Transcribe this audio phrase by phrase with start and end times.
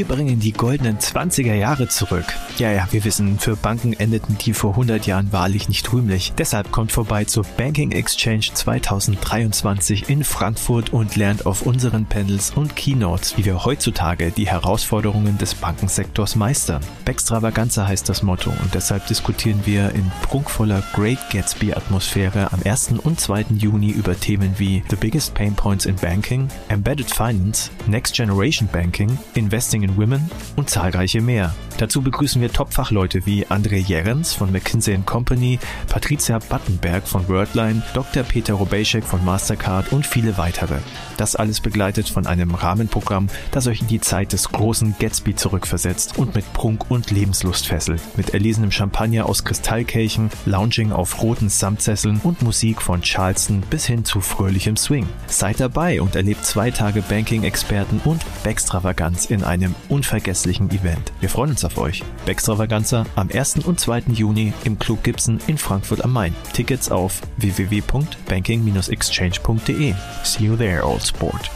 [0.00, 2.24] Wir bringen die goldenen 20er Jahre zurück.
[2.60, 6.34] Ja, ja, wir wissen, für Banken endeten die vor 100 Jahren wahrlich nicht rühmlich.
[6.36, 12.76] Deshalb kommt vorbei zur Banking Exchange 2023 in Frankfurt und lernt auf unseren Panels und
[12.76, 16.82] Keynotes, wie wir heutzutage die Herausforderungen des Bankensektors meistern.
[17.06, 22.92] Backstravaganza heißt das Motto und deshalb diskutieren wir in prunkvoller Great Gatsby Atmosphäre am 1.
[23.02, 23.46] und 2.
[23.56, 29.18] Juni über Themen wie The Biggest Pain Points in Banking, Embedded Finance, Next Generation Banking,
[29.32, 31.54] Investing in Women und zahlreiche mehr.
[31.78, 38.22] Dazu begrüßen wir Top-Fachleute wie André Jerens von McKinsey Company, Patricia Battenberg von Wordline, Dr.
[38.22, 40.78] Peter Robejek von Mastercard und viele weitere.
[41.16, 46.18] Das alles begleitet von einem Rahmenprogramm, das euch in die Zeit des großen Gatsby zurückversetzt
[46.18, 48.02] und mit Prunk und Lebenslust fesselt.
[48.16, 54.04] Mit erlesenem Champagner aus Kristallkelchen, Lounging auf roten Samtsesseln und Musik von Charleston bis hin
[54.04, 55.06] zu fröhlichem Swing.
[55.26, 61.12] Seid dabei und erlebt zwei Tage Banking-Experten und Backstravaganz in einem unvergesslichen Event.
[61.20, 62.02] Wir freuen uns auf euch.
[62.40, 63.66] Backstravaganza am 1.
[63.66, 64.04] und 2.
[64.12, 66.34] Juni im Club Gibson in Frankfurt am Main.
[66.54, 69.94] Tickets auf www.banking-exchange.de.
[70.24, 71.50] See you there, old sport.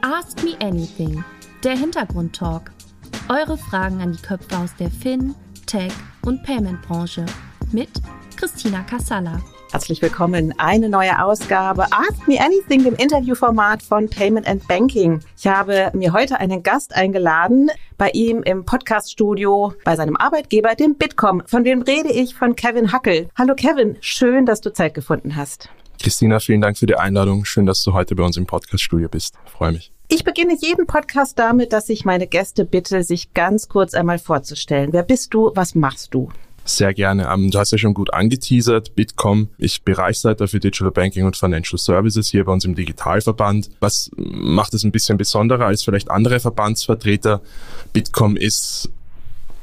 [0.00, 1.22] Ask Me Anything,
[1.62, 2.70] der Hintergrundtalk.
[3.28, 5.34] Eure Fragen an die Köpfe aus der Fin,
[5.66, 5.92] Tech
[6.22, 7.26] und Payment-Branche
[7.70, 7.90] mit
[8.34, 9.42] Christina Kassala.
[9.72, 10.52] Herzlich willkommen.
[10.58, 15.20] Eine neue Ausgabe Ask Me Anything im Interviewformat von Payment and Banking.
[15.38, 20.96] Ich habe mir heute einen Gast eingeladen bei ihm im Podcaststudio bei seinem Arbeitgeber, dem
[20.96, 21.44] Bitkom.
[21.46, 22.34] Von wem rede ich?
[22.34, 23.28] Von Kevin Hackel.
[23.38, 25.68] Hallo Kevin, schön, dass du Zeit gefunden hast.
[26.02, 27.44] Christina, vielen Dank für die Einladung.
[27.44, 29.36] Schön, dass du heute bei uns im Podcaststudio bist.
[29.46, 29.92] Ich freue mich.
[30.08, 34.92] Ich beginne jeden Podcast damit, dass ich meine Gäste bitte, sich ganz kurz einmal vorzustellen.
[34.92, 35.52] Wer bist du?
[35.54, 36.30] Was machst du?
[36.64, 37.28] Sehr gerne.
[37.32, 38.94] Ähm, du hast ja schon gut angeteasert.
[38.94, 43.70] Bitkom, ich Bereichsleiter für Digital Banking und Financial Services hier bei uns im Digitalverband.
[43.80, 47.40] Was macht es ein bisschen besonderer als vielleicht andere Verbandsvertreter?
[47.92, 48.90] Bitkom ist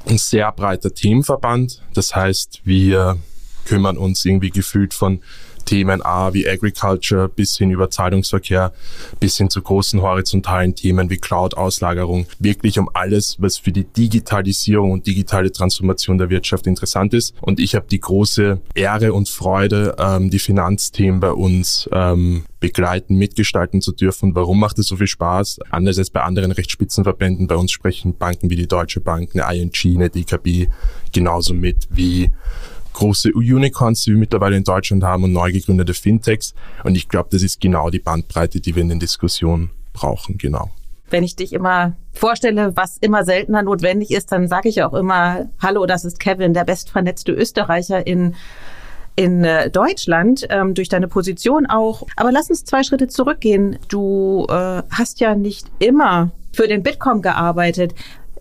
[0.07, 1.81] ein sehr breiter Themenverband.
[1.93, 3.17] Das heißt, wir
[3.65, 5.21] kümmern uns irgendwie gefühlt von
[5.67, 8.73] Themen A wie Agriculture bis hin über Zahlungsverkehr
[9.19, 12.25] bis hin zu großen horizontalen Themen wie Cloud-Auslagerung.
[12.39, 17.35] Wirklich um alles, was für die Digitalisierung und digitale Transformation der Wirtschaft interessant ist.
[17.41, 23.15] Und ich habe die große Ehre und Freude, ähm, die Finanzthemen bei uns ähm, begleiten,
[23.15, 24.33] mitgestalten zu dürfen.
[24.35, 25.59] Warum macht es so viel Spaß?
[25.69, 29.71] Anders als bei anderen Rechtsspitzenverbänden, bei uns sprechen Banken wie die Deutsche Bank, eine ING,
[29.95, 30.67] eine DKB
[31.11, 32.31] genauso mit wie
[32.97, 36.55] große Unicorns, die wir mittlerweile in Deutschland haben und neu gegründete Fintechs.
[36.83, 40.71] Und ich glaube, das ist genau die Bandbreite, die wir in den Diskussionen brauchen, genau.
[41.11, 45.47] Wenn ich dich immer vorstelle, was immer seltener notwendig ist, dann sage ich auch immer,
[45.61, 48.35] hallo, das ist Kevin, der bestvernetzte Österreicher in
[49.15, 52.03] in äh, Deutschland ähm, durch deine Position auch.
[52.15, 53.79] Aber lass uns zwei Schritte zurückgehen.
[53.87, 57.95] Du äh, hast ja nicht immer für den Bitkom gearbeitet.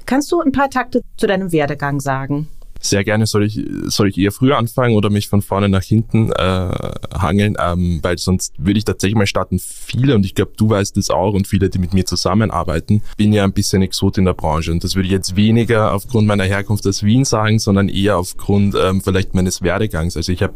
[0.05, 2.49] Kannst du ein paar Takte zu deinem Werdegang sagen?
[2.87, 6.31] Sehr gerne soll ich, soll ich eher früher anfangen oder mich von vorne nach hinten
[6.31, 6.71] äh,
[7.15, 9.59] hangeln, ähm, weil sonst würde ich tatsächlich mal starten.
[9.59, 13.33] Viele, und ich glaube, du weißt es auch und viele, die mit mir zusammenarbeiten, bin
[13.33, 14.71] ja ein bisschen Exot in der Branche.
[14.71, 18.77] Und das würde ich jetzt weniger aufgrund meiner Herkunft aus Wien sagen, sondern eher aufgrund
[18.81, 20.17] ähm, vielleicht meines Werdegangs.
[20.17, 20.55] Also ich habe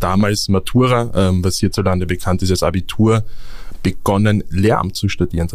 [0.00, 3.22] damals Matura, ähm, was hierzulande bekannt ist als Abitur,
[3.82, 5.48] begonnen, Lehramt zu studieren,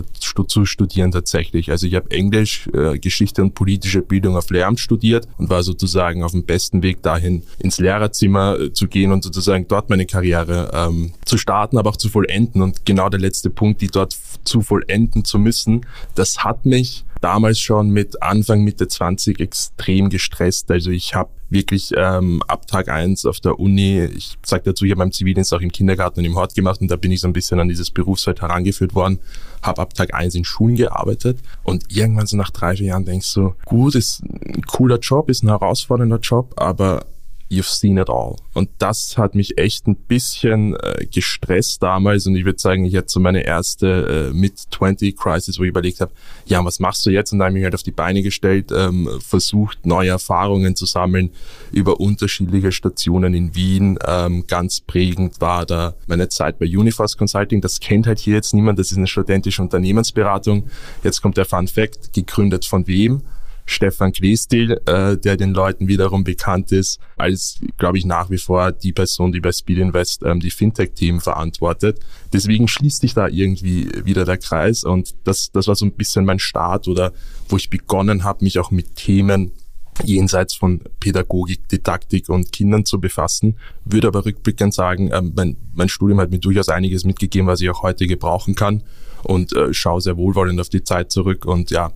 [0.47, 1.72] zu studieren tatsächlich.
[1.72, 6.23] Also ich habe Englisch, äh, Geschichte und politische Bildung auf Lehramt studiert und war sozusagen
[6.23, 10.72] auf dem besten Weg dahin, ins Lehrerzimmer äh, zu gehen und sozusagen dort meine Karriere
[10.73, 12.61] ähm, zu starten, aber auch zu vollenden.
[12.61, 15.85] Und genau der letzte Punkt, die dort zu vollenden zu müssen,
[16.16, 20.69] das hat mich damals schon mit Anfang, Mitte 20 extrem gestresst.
[20.69, 24.91] Also ich habe wirklich ähm, ab Tag eins auf der Uni, ich sage dazu, ich
[24.91, 27.28] habe meinen Zivildienst auch im Kindergarten und im Hort gemacht und da bin ich so
[27.28, 29.19] ein bisschen an dieses Berufsfeld herangeführt worden,
[29.61, 33.34] habe ab Tag eins in Schulen gearbeitet und irgendwann so nach drei, vier Jahren denkst
[33.35, 37.05] du, gut, ist ein cooler Job, ist ein herausfordernder Job, aber
[37.53, 38.36] you've seen it all.
[38.53, 42.96] Und das hat mich echt ein bisschen äh, gestresst damals und ich würde sagen, ich
[42.96, 46.11] hatte so meine erste äh, Mid-20-Crisis, wo ich überlegt habe,
[46.46, 47.32] ja, was machst du jetzt?
[47.32, 50.85] Und dann habe ich mich halt auf die Beine gestellt, ähm, versucht, neue Erfahrungen zu
[50.85, 51.32] sammeln
[51.72, 53.97] über unterschiedliche Stationen in Wien.
[54.08, 57.61] Ähm, ganz prägend war da meine Zeit bei Uniforce Consulting.
[57.61, 58.79] Das kennt halt hier jetzt niemand.
[58.79, 60.67] Das ist eine studentische Unternehmensberatung.
[61.03, 63.22] Jetzt kommt der Fun Fact, gegründet von wem?
[63.66, 68.72] Stefan Klestil, äh, der den Leuten wiederum bekannt ist, als, glaube ich, nach wie vor
[68.72, 72.00] die Person, die bei Speed Invest ähm, die Fintech-Team verantwortet.
[72.32, 76.26] Deswegen schließt sich da irgendwie wieder der Kreis und das, das war so ein bisschen
[76.26, 77.14] mein Start oder
[77.48, 79.52] wo ich begonnen habe, mich auch mit Themen
[80.04, 83.58] jenseits von Pädagogik, Didaktik und Kindern zu befassen.
[83.86, 87.70] Würde aber rückblickend sagen, äh, mein, mein Studium hat mir durchaus einiges mitgegeben, was ich
[87.70, 88.84] auch heute gebrauchen kann
[89.24, 91.92] und äh, schaue sehr wohlwollend auf die Zeit zurück und ja,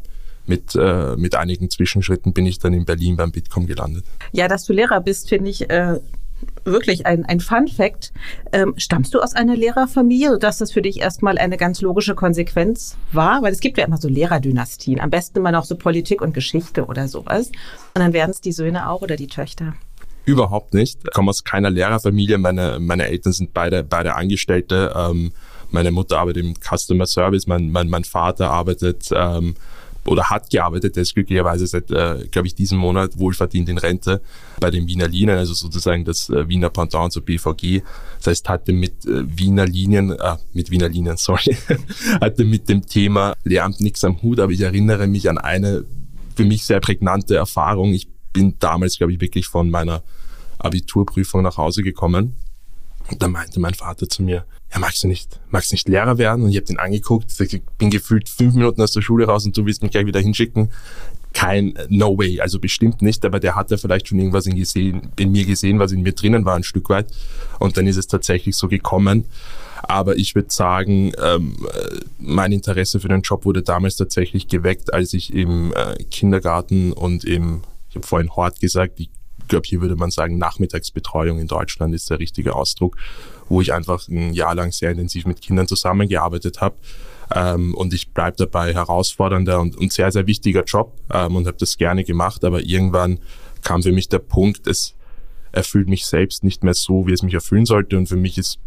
[0.48, 4.06] mit, äh, mit einigen Zwischenschritten bin ich dann in Berlin beim Bitkom gelandet.
[4.32, 6.00] Ja, dass du Lehrer bist, finde ich äh,
[6.64, 8.12] wirklich ein, ein Fun Fact.
[8.52, 12.98] Ähm, stammst du aus einer Lehrerfamilie, sodass das für dich erstmal eine ganz logische Konsequenz
[13.12, 13.42] war?
[13.42, 16.86] Weil es gibt ja immer so Lehrerdynastien, am besten immer noch so Politik und Geschichte
[16.86, 17.48] oder sowas.
[17.48, 19.74] Und dann werden es die Söhne auch oder die Töchter.
[20.26, 21.00] Überhaupt nicht.
[21.06, 22.38] Ich komme aus keiner Lehrerfamilie.
[22.38, 24.94] Meine, meine Eltern sind beide, beide Angestellte.
[24.94, 25.32] Ähm,
[25.72, 29.56] meine Mutter arbeitet im Customer Service, mein, mein, mein Vater arbeitet ähm,
[30.08, 34.22] oder hat gearbeitet, der ist glücklicherweise seit, äh, glaube ich, diesem Monat wohlverdient in Rente
[34.60, 37.82] bei den Wiener Linien, also sozusagen das äh, Wiener Pendant zur BVG.
[38.18, 41.58] Das heißt, hatte mit äh, Wiener Linien, äh, mit Wiener Linien, sorry,
[42.22, 45.84] hatte mit dem Thema Lehramt nichts am Hut, aber ich erinnere mich an eine
[46.36, 47.94] für mich sehr prägnante Erfahrung.
[47.94, 50.04] Ich bin damals, glaube ich, wirklich von meiner
[50.60, 52.36] Abiturprüfung nach Hause gekommen.
[53.10, 56.18] Und da meinte mein Vater zu mir, ja, magst du nicht, magst du nicht Lehrer
[56.18, 56.44] werden?
[56.44, 59.56] Und ich habe den angeguckt, ich bin gefühlt fünf Minuten aus der Schule raus und
[59.56, 60.70] du willst mich gleich wieder hinschicken.
[61.34, 65.10] Kein, no way, also bestimmt nicht, aber der hat ja vielleicht schon irgendwas in, gesehen,
[65.18, 67.08] in mir gesehen, was in mir drinnen war, ein Stück weit.
[67.60, 69.26] Und dann ist es tatsächlich so gekommen.
[69.84, 71.56] Aber ich würde sagen, ähm,
[72.18, 77.24] mein Interesse für den Job wurde damals tatsächlich geweckt, als ich im äh, Kindergarten und
[77.24, 79.10] im, ich habe vorhin Hort gesagt, ich
[79.48, 82.98] glaube, hier würde man sagen, Nachmittagsbetreuung in Deutschland ist der richtige Ausdruck
[83.50, 86.76] wo ich einfach ein Jahr lang sehr intensiv mit Kindern zusammengearbeitet habe.
[87.34, 91.58] Ähm, und ich bleibe dabei herausfordernder und, und sehr, sehr wichtiger Job ähm, und habe
[91.58, 92.44] das gerne gemacht.
[92.46, 93.20] Aber irgendwann
[93.64, 94.96] kam für mich der Punkt, es
[95.52, 97.98] erfüllt mich selbst nicht mehr so, wie es mich erfüllen sollte.
[97.98, 98.60] Und für mich ist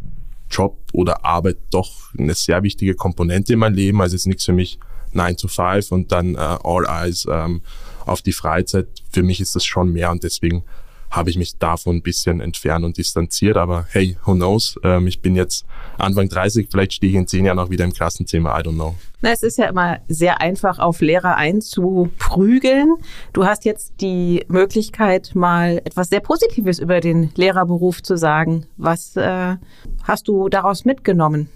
[0.51, 4.01] Job oder Arbeit doch eine sehr wichtige Komponente in meinem Leben.
[4.01, 4.79] Also es ist nichts für mich
[5.13, 7.63] 9 to 5 und dann äh, all eyes ähm,
[8.07, 8.89] auf die Freizeit.
[9.11, 10.65] Für mich ist das schon mehr und deswegen
[11.11, 13.57] habe ich mich davon ein bisschen entfernt und distanziert.
[13.57, 14.79] Aber hey, who knows?
[14.85, 15.67] Ähm, ich bin jetzt
[15.99, 18.95] Anfang 30, vielleicht stehe ich in zehn Jahren auch wieder im Klassenzimmer, I don't know.
[19.21, 22.95] Na, es ist ja immer sehr einfach, auf Lehrer einzuprügeln.
[23.33, 28.67] Du hast jetzt die Möglichkeit, mal etwas sehr Positives über den Lehrerberuf zu sagen.
[28.77, 29.57] Was äh,
[30.05, 31.51] hast du daraus mitgenommen?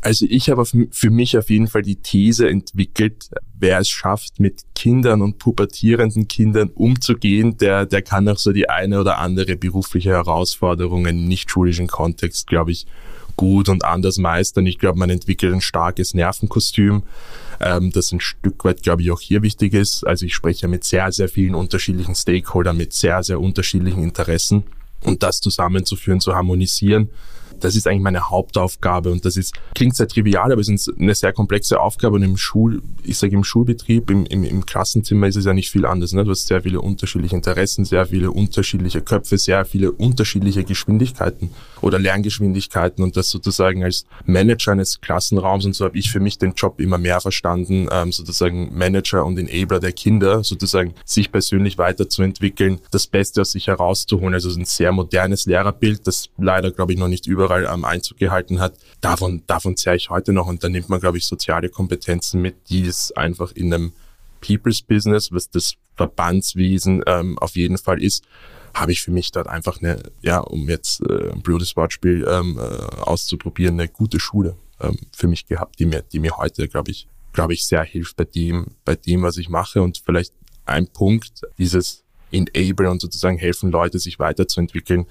[0.00, 4.62] Also ich habe für mich auf jeden Fall die These entwickelt, wer es schafft, mit
[4.74, 10.10] Kindern und pubertierenden Kindern umzugehen, der, der kann auch so die eine oder andere berufliche
[10.10, 12.86] Herausforderung im nicht-schulischen Kontext, glaube ich,
[13.34, 14.66] gut und anders meistern.
[14.66, 17.02] Ich glaube, man entwickelt ein starkes Nervenkostüm,
[17.60, 20.06] ähm, das ein Stück weit, glaube ich, auch hier wichtig ist.
[20.06, 24.62] Also ich spreche mit sehr, sehr vielen unterschiedlichen Stakeholdern, mit sehr, sehr unterschiedlichen Interessen
[25.02, 27.10] und das zusammenzuführen, zu harmonisieren
[27.60, 31.14] das ist eigentlich meine Hauptaufgabe und das ist, klingt sehr trivial, aber es ist eine
[31.14, 35.36] sehr komplexe Aufgabe und im Schul, ich sage im Schulbetrieb, im, im, im Klassenzimmer ist
[35.36, 36.12] es ja nicht viel anders.
[36.12, 36.24] Ne?
[36.24, 41.50] Du hast sehr viele unterschiedliche Interessen, sehr viele unterschiedliche Köpfe, sehr viele unterschiedliche Geschwindigkeiten
[41.80, 46.38] oder Lerngeschwindigkeiten und das sozusagen als Manager eines Klassenraums und so habe ich für mich
[46.38, 51.78] den Job immer mehr verstanden, ähm, sozusagen Manager und Enabler der Kinder, sozusagen sich persönlich
[51.78, 54.34] weiterzuentwickeln, das Beste aus sich herauszuholen.
[54.34, 58.60] Also ein sehr modernes Lehrerbild, das leider, glaube ich, noch nicht überall ähm, Einzug gehalten
[58.60, 58.74] hat.
[59.00, 62.68] Davon, davon zehre ich heute noch und da nimmt man, glaube ich, soziale Kompetenzen mit,
[62.68, 63.92] die es einfach in einem
[64.40, 68.24] People's Business, was das Verbandswesen ähm, auf jeden Fall ist,
[68.74, 72.58] habe ich für mich dort einfach eine, ja, um jetzt äh, ein blödes Wortspiel ähm,
[72.58, 72.62] äh,
[73.00, 77.08] auszuprobieren, eine gute Schule ähm, für mich gehabt, die mir, die mir heute, glaube ich,
[77.32, 79.82] glaube ich, sehr hilft bei dem, bei dem, was ich mache.
[79.82, 80.32] Und vielleicht
[80.66, 85.06] ein Punkt, dieses Enable und sozusagen helfen, Leute sich weiterzuentwickeln,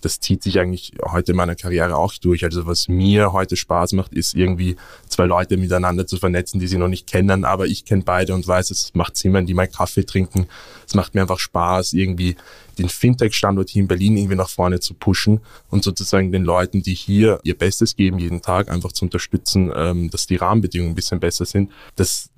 [0.00, 2.44] das zieht sich eigentlich heute in meiner Karriere auch durch.
[2.44, 4.76] Also was mir heute Spaß macht, ist irgendwie
[5.08, 8.46] zwei Leute miteinander zu vernetzen, die sie noch nicht kennen, aber ich kenne beide und
[8.46, 10.46] weiß, es macht Sinn, wenn die mal Kaffee trinken.
[10.86, 12.36] Es macht mir einfach Spaß, irgendwie
[12.80, 16.94] den Fintech-Standort hier in Berlin irgendwie nach vorne zu pushen und sozusagen den Leuten, die
[16.94, 21.20] hier ihr Bestes geben jeden Tag, einfach zu unterstützen, ähm, dass die Rahmenbedingungen ein bisschen
[21.20, 21.70] besser sind.
[21.96, 22.30] Das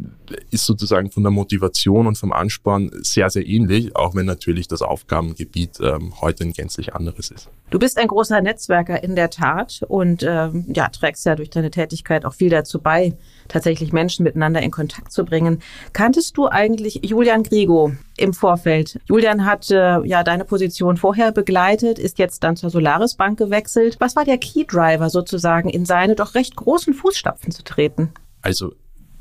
[0.50, 4.82] ist sozusagen von der Motivation und vom Ansporn sehr, sehr ähnlich, auch wenn natürlich das
[4.82, 7.48] Aufgabengebiet ähm, heute ein gänzlich anderes ist.
[7.70, 11.70] Du bist ein großer Netzwerker in der Tat und ähm, ja, trägst ja durch deine
[11.70, 13.14] Tätigkeit auch viel dazu bei,
[13.52, 15.60] tatsächlich Menschen miteinander in Kontakt zu bringen.
[15.92, 18.98] Kanntest du eigentlich Julian Grigo im Vorfeld?
[19.06, 23.96] Julian hat äh, ja deine Position vorher begleitet, ist jetzt dann zur Solaris Bank gewechselt.
[24.00, 28.10] Was war der Key Driver sozusagen, in seine doch recht großen Fußstapfen zu treten?
[28.40, 28.74] Also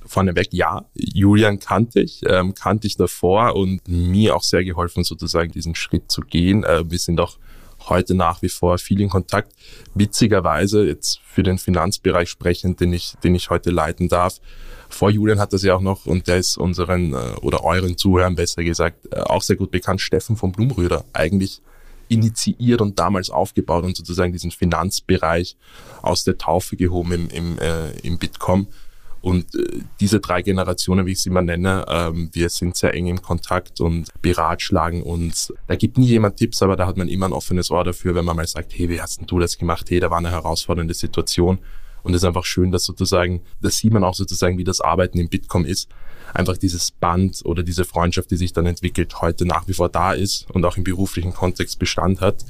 [0.06, 5.52] vorneweg, ja, Julian kannte ich, ähm, kannte ich davor und mir auch sehr geholfen, sozusagen
[5.52, 6.64] diesen Schritt zu gehen.
[6.64, 7.38] Äh, wir sind auch
[7.90, 9.54] heute nach wie vor viel in Kontakt.
[9.94, 14.40] Witzigerweise jetzt für den Finanzbereich sprechend, den ich, den ich heute leiten darf.
[14.90, 18.36] Vor Julian hat das ja auch noch, und der ist unseren äh, oder euren Zuhörern
[18.36, 21.62] besser gesagt, äh, auch sehr gut bekannt, Steffen von Blumröder, eigentlich
[22.10, 25.56] initiiert und damals aufgebaut und sozusagen diesen Finanzbereich
[26.02, 28.68] aus der Taufe gehoben im, im, äh, im Bitkom.
[29.22, 33.08] Und äh, diese drei Generationen, wie ich sie mal nenne, ähm, wir sind sehr eng
[33.08, 35.54] im Kontakt und beratschlagen uns.
[35.68, 38.26] Da gibt nie jemand Tipps, aber da hat man immer ein offenes Ohr dafür, wenn
[38.26, 39.90] man mal sagt, hey, wie hast denn du das gemacht?
[39.90, 41.60] Hey, da war eine herausfordernde Situation.
[42.04, 45.20] Und es ist einfach schön, dass sozusagen, das sieht man auch sozusagen, wie das Arbeiten
[45.20, 45.90] im Bitkom ist.
[46.34, 50.14] Einfach dieses Band oder diese Freundschaft, die sich dann entwickelt, heute nach wie vor da
[50.14, 52.44] ist und auch im beruflichen Kontext Bestand hat.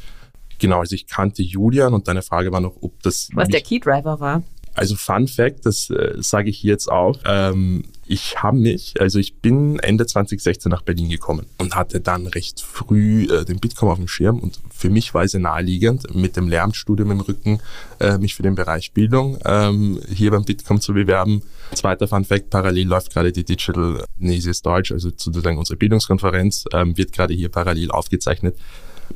[0.60, 3.30] Genau, also ich kannte Julian und deine Frage war noch, ob das...
[3.34, 4.44] Was der Keydriver war.
[4.74, 7.20] Also Fun Fact, das äh, sage ich jetzt auch.
[7.26, 12.28] Ähm, ich habe mich, also ich bin Ende 2016 nach Berlin gekommen und hatte dann
[12.28, 16.36] recht früh äh, den Bitkom auf dem Schirm und für mich war es naheliegend, mit
[16.36, 17.60] dem Lehramtsstudium im Rücken
[18.00, 21.42] äh, mich für den Bereich Bildung ähm, hier beim Bitkom zu bewerben.
[21.74, 26.98] Zweiter Fun Fact, parallel läuft gerade die Digital Nesis Deutsch, also sozusagen unsere Bildungskonferenz, ähm,
[26.98, 28.58] wird gerade hier parallel aufgezeichnet.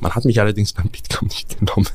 [0.00, 1.88] Man hat mich allerdings beim Bitkom nicht genommen.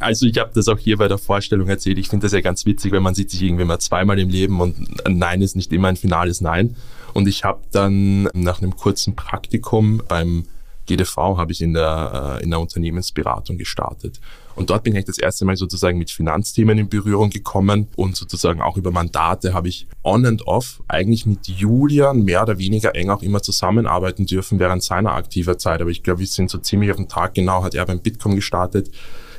[0.00, 1.98] Also ich habe das auch hier bei der Vorstellung erzählt.
[1.98, 4.60] Ich finde das ja ganz witzig, wenn man sieht sich irgendwie mal zweimal im Leben
[4.60, 6.76] und ein Nein ist nicht immer ein finales Nein.
[7.12, 10.46] Und ich habe dann nach einem kurzen Praktikum beim
[10.86, 14.20] GDV habe ich in der, äh, in der Unternehmensberatung gestartet.
[14.56, 18.60] Und dort bin ich das erste Mal sozusagen mit Finanzthemen in Berührung gekommen und sozusagen
[18.60, 23.10] auch über Mandate habe ich on and off eigentlich mit Julian mehr oder weniger eng
[23.10, 25.80] auch immer zusammenarbeiten dürfen während seiner aktiver Zeit.
[25.80, 28.36] Aber ich glaube, wir sind so ziemlich auf den Tag genau, hat er beim Bitkom
[28.36, 28.90] gestartet,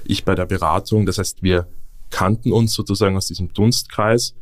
[0.03, 1.05] ich bei der Beratung.
[1.05, 1.67] Das heißt, wir
[2.10, 4.36] kannten uns sozusagen aus diesem Dunstkreis.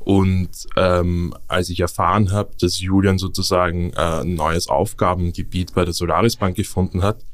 [0.00, 5.94] Und ähm, als ich erfahren habe, dass Julian sozusagen äh, ein neues Aufgabengebiet bei der
[5.94, 7.24] Solaris Bank gefunden hat,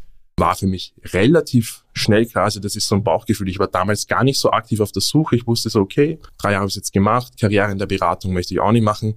[0.43, 3.49] war für mich relativ schnell klar, also das ist so ein Bauchgefühl.
[3.49, 5.37] Ich war damals gar nicht so aktiv auf der Suche.
[5.37, 8.53] Ich wusste so, okay, drei Jahre habe ich jetzt gemacht, Karriere in der Beratung möchte
[8.53, 9.15] ich auch nicht machen.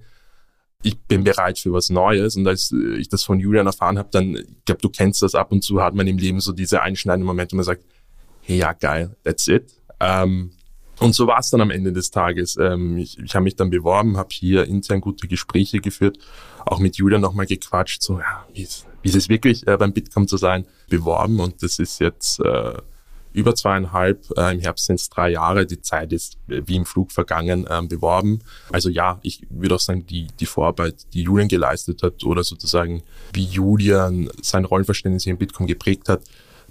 [0.82, 2.36] Ich bin bereit für was Neues.
[2.36, 5.50] Und als ich das von Julian erfahren habe, dann, ich glaube, du kennst das ab
[5.50, 7.82] und zu, hat man im Leben so diese einschneidenden Momente, wo man sagt,
[8.42, 9.74] hey, ja, geil, that's it.
[9.98, 10.52] Ähm,
[11.00, 12.56] und so war es dann am Ende des Tages.
[12.56, 16.18] Ähm, ich ich habe mich dann beworben, habe hier intern gute Gespräche geführt,
[16.64, 20.26] auch mit Julian nochmal gequatscht, so ja, wie ist, ist es wirklich äh, beim Bitkom
[20.26, 22.74] zu sein, beworben und das ist jetzt äh,
[23.32, 26.86] über zweieinhalb, äh, im Herbst sind es drei Jahre, die Zeit ist äh, wie im
[26.86, 28.40] Flug vergangen, äh, beworben.
[28.72, 33.02] Also ja, ich würde auch sagen, die, die Vorarbeit, die Julian geleistet hat oder sozusagen
[33.32, 36.22] wie Julian sein Rollenverständnis hier im Bitkom geprägt hat,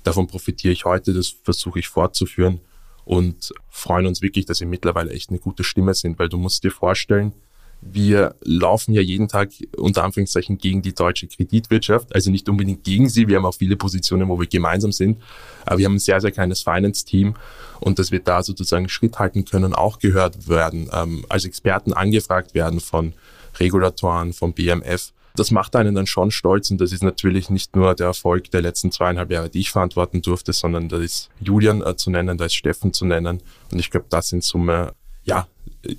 [0.04, 2.60] davon profitiere ich heute, das versuche ich fortzuführen
[3.06, 6.64] und freuen uns wirklich, dass wir mittlerweile echt eine gute Stimme sind, weil du musst
[6.64, 7.34] dir vorstellen,
[7.82, 13.10] wir laufen ja jeden Tag unter Anführungszeichen gegen die deutsche Kreditwirtschaft, also nicht unbedingt gegen
[13.10, 13.28] sie.
[13.28, 15.22] Wir haben auch viele Positionen, wo wir gemeinsam sind,
[15.66, 17.36] aber wir haben ein sehr, sehr kleines Finance-Team
[17.80, 22.54] und dass wir da sozusagen Schritt halten können, auch gehört werden, ähm, als Experten angefragt
[22.54, 23.14] werden von
[23.60, 27.94] Regulatoren, vom BMF das macht einen dann schon stolz und das ist natürlich nicht nur
[27.96, 31.96] der Erfolg der letzten zweieinhalb Jahre, die ich verantworten durfte, sondern da ist Julian äh,
[31.96, 33.42] zu nennen, da ist Steffen zu nennen
[33.72, 34.94] und ich glaube, das in Summe,
[35.26, 35.48] ja,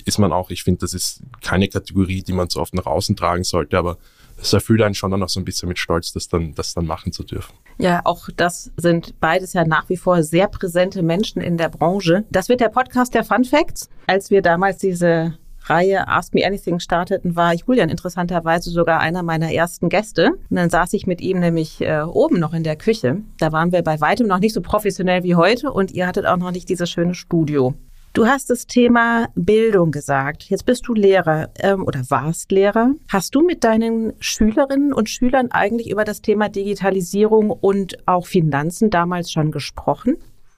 [0.05, 3.15] ist man auch, ich finde, das ist keine Kategorie, die man so oft nach außen
[3.15, 3.97] tragen sollte, aber
[4.39, 6.85] es erfüllt einen schon dann auch so ein bisschen mit Stolz, das dann, das dann
[6.85, 7.53] machen zu dürfen.
[7.79, 12.25] Ja, auch das sind beides ja nach wie vor sehr präsente Menschen in der Branche.
[12.29, 13.89] Das wird der Podcast der Fun Facts.
[14.05, 15.37] Als wir damals diese
[15.69, 20.31] Reihe Ask Me Anything starteten, war Julian interessanterweise sogar einer meiner ersten Gäste.
[20.49, 23.21] Und dann saß ich mit ihm nämlich äh, oben noch in der Küche.
[23.39, 26.37] Da waren wir bei weitem noch nicht so professionell wie heute und ihr hattet auch
[26.37, 27.73] noch nicht dieses schöne Studio.
[28.17, 30.49] Du hast das Thema Bildung gesagt.
[30.49, 32.95] Jetzt bist du Lehrer ähm, oder warst Lehrer.
[33.09, 38.89] Hast du mit deinen Schülerinnen und Schülern eigentlich über das Thema Digitalisierung und auch Finanzen
[38.89, 40.17] damals schon gesprochen?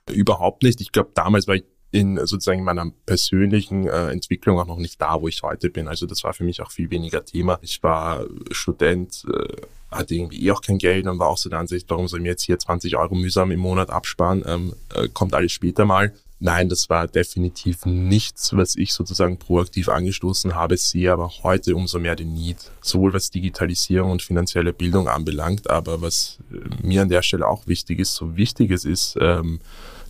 [0.09, 0.79] Überhaupt nicht.
[0.79, 5.21] Ich glaube, damals war ich in sozusagen meiner persönlichen äh, Entwicklung auch noch nicht da,
[5.21, 5.89] wo ich heute bin.
[5.89, 7.59] Also das war für mich auch viel weniger Thema.
[7.61, 9.61] Ich war Student, äh,
[9.91, 12.23] hatte irgendwie eh auch kein Geld und war auch so der Ansicht, warum soll ich
[12.23, 14.45] mir jetzt hier 20 Euro mühsam im Monat absparen?
[14.47, 16.13] Ähm, äh, kommt alles später mal.
[16.41, 21.99] Nein, das war definitiv nichts, was ich sozusagen proaktiv angestoßen habe, sehe aber heute umso
[21.99, 27.09] mehr den Need, sowohl was Digitalisierung und finanzielle Bildung anbelangt, aber was äh, mir an
[27.09, 29.59] der Stelle auch wichtig ist, so wichtig es ist, ähm,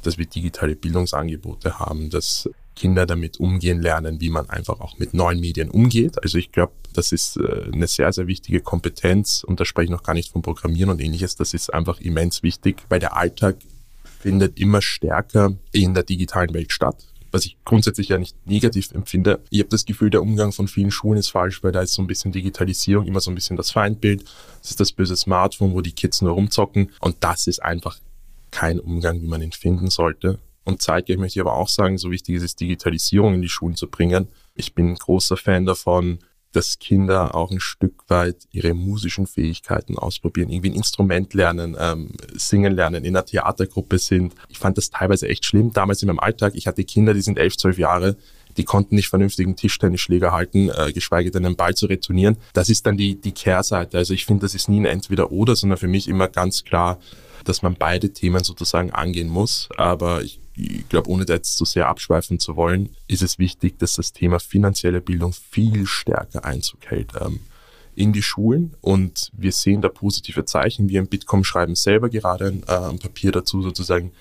[0.04, 5.14] dass wir digitale Bildungsangebote haben, dass Kinder damit umgehen lernen, wie man einfach auch mit
[5.14, 6.24] neuen Medien umgeht.
[6.24, 9.92] Also ich glaube, das ist äh, eine sehr, sehr wichtige Kompetenz und da spreche ich
[9.92, 11.36] noch gar nicht von Programmieren und ähnliches.
[11.36, 13.58] Das ist einfach immens wichtig, weil der Alltag
[14.20, 19.42] findet immer stärker in der digitalen Welt statt was ich grundsätzlich ja nicht negativ empfinde.
[19.50, 22.02] Ich habe das Gefühl, der Umgang von vielen Schulen ist falsch, weil da ist so
[22.02, 24.24] ein bisschen Digitalisierung immer so ein bisschen das Feindbild.
[24.62, 26.92] Das ist das böse Smartphone, wo die Kids nur rumzocken.
[27.00, 27.98] Und das ist einfach
[28.52, 30.40] kein Umgang, wie man ihn finden sollte.
[30.64, 33.76] Und zeitgleich möchte ich aber auch sagen, so wichtig ist es, Digitalisierung in die Schulen
[33.76, 34.28] zu bringen.
[34.56, 36.20] Ich bin ein großer Fan davon,
[36.51, 42.12] dass Kinder auch ein Stück weit ihre musischen Fähigkeiten ausprobieren, irgendwie ein Instrument lernen, ähm,
[42.34, 44.34] singen lernen, in einer Theatergruppe sind.
[44.48, 45.72] Ich fand das teilweise echt schlimm.
[45.74, 48.18] Damals in meinem Alltag, ich hatte Kinder, die sind elf, zwölf Jahre,
[48.58, 52.38] die konnten nicht vernünftigen Tischtennisschläger halten, äh, geschweige denn einen Ball zu retournieren.
[52.53, 53.98] Das ist dann die, die Kehrseite.
[53.98, 57.00] Also ich finde, das ist nie ein Entweder-Oder, sondern für mich immer ganz klar,
[57.46, 59.70] dass man beide Themen sozusagen angehen muss.
[59.77, 63.80] Aber ich ich glaube, ohne da jetzt zu sehr abschweifen zu wollen, ist es wichtig,
[63.80, 67.39] dass das Thema finanzielle Bildung viel stärker Einzug hält ähm,
[67.96, 68.75] in die Schulen.
[68.82, 70.89] Und wir sehen da positive Zeichen.
[70.89, 74.12] Wir im Bitkom schreiben selber gerade ein, äh, ein Papier dazu, sozusagen,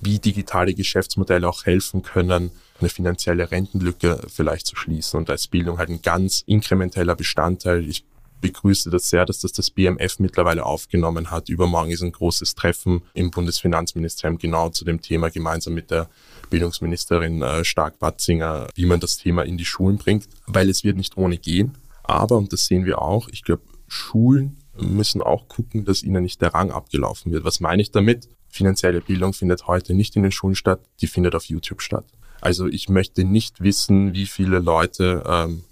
[0.00, 5.18] wie digitale Geschäftsmodelle auch helfen können, eine finanzielle Rentenlücke vielleicht zu schließen.
[5.18, 7.88] Und ist Bildung halt ein ganz inkrementeller Bestandteil.
[7.88, 8.04] Ich
[8.42, 11.48] begrüße das sehr, dass das das BMF mittlerweile aufgenommen hat.
[11.48, 16.10] Übermorgen ist ein großes Treffen im Bundesfinanzministerium genau zu dem Thema gemeinsam mit der
[16.50, 21.16] Bildungsministerin äh, Stark-Watzinger, wie man das Thema in die Schulen bringt, weil es wird nicht
[21.16, 21.78] ohne gehen.
[22.02, 26.42] Aber, und das sehen wir auch, ich glaube, Schulen müssen auch gucken, dass ihnen nicht
[26.42, 27.44] der Rang abgelaufen wird.
[27.44, 28.28] Was meine ich damit?
[28.48, 32.04] Finanzielle Bildung findet heute nicht in den Schulen statt, die findet auf YouTube statt.
[32.40, 35.62] Also ich möchte nicht wissen, wie viele Leute ähm,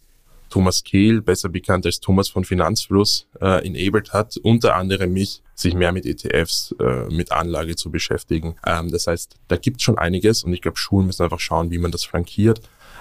[0.50, 5.74] Thomas Kehl, besser bekannt als Thomas von Finanzfluss, äh, enabled hat, unter anderem mich, sich
[5.74, 8.56] mehr mit ETFs, äh, mit Anlage zu beschäftigen.
[8.66, 11.78] Ähm, das heißt, da gibt schon einiges und ich glaube, Schulen müssen einfach schauen, wie
[11.78, 12.60] man das flankiert.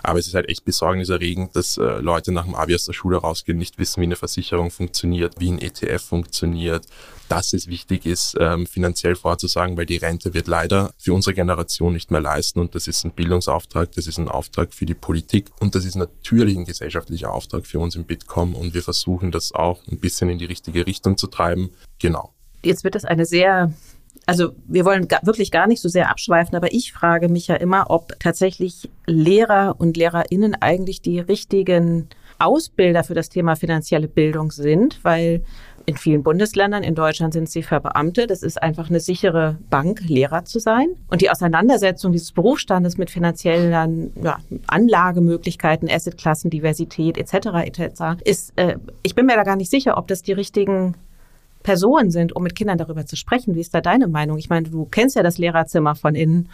[0.09, 3.17] Aber es ist halt echt besorgniserregend, dass äh, Leute nach dem Abi aus der Schule
[3.17, 6.87] rausgehen, nicht wissen, wie eine Versicherung funktioniert, wie ein ETF funktioniert,
[7.27, 11.93] dass es wichtig ist, ähm, finanziell vorzusagen, weil die Rente wird leider für unsere Generation
[11.93, 12.59] nicht mehr leisten.
[12.59, 15.95] Und das ist ein Bildungsauftrag, das ist ein Auftrag für die Politik und das ist
[15.95, 18.55] natürlich ein gesellschaftlicher Auftrag für uns im Bitkom.
[18.55, 21.69] Und wir versuchen das auch ein bisschen in die richtige Richtung zu treiben.
[21.99, 22.33] Genau.
[22.63, 23.71] Jetzt wird das eine sehr
[24.29, 27.89] also wir wollen wirklich gar nicht so sehr abschweifen, aber ich frage mich ja immer,
[27.89, 35.00] ob tatsächlich Lehrer und Lehrerinnen eigentlich die richtigen Ausbilder für das Thema finanzielle Bildung sind,
[35.03, 35.41] weil
[35.88, 38.29] in vielen Bundesländern, in Deutschland sind sie verbeamtet.
[38.29, 40.89] Es ist einfach eine sichere Bank, Lehrer zu sein.
[41.07, 47.47] Und die Auseinandersetzung dieses Berufsstandes mit finanziellen ja, Anlagemöglichkeiten, Assetklassen, Diversität etc.
[47.65, 48.21] etc.
[48.23, 50.93] ist, äh, ich bin mir da gar nicht sicher, ob das die richtigen
[51.63, 53.56] Personen sind, um mit Kindern darüber zu sprechen.
[53.56, 54.38] Wie ist da deine Meinung?
[54.38, 56.50] Ich meine, du kennst ja das Lehrerzimmer von innen.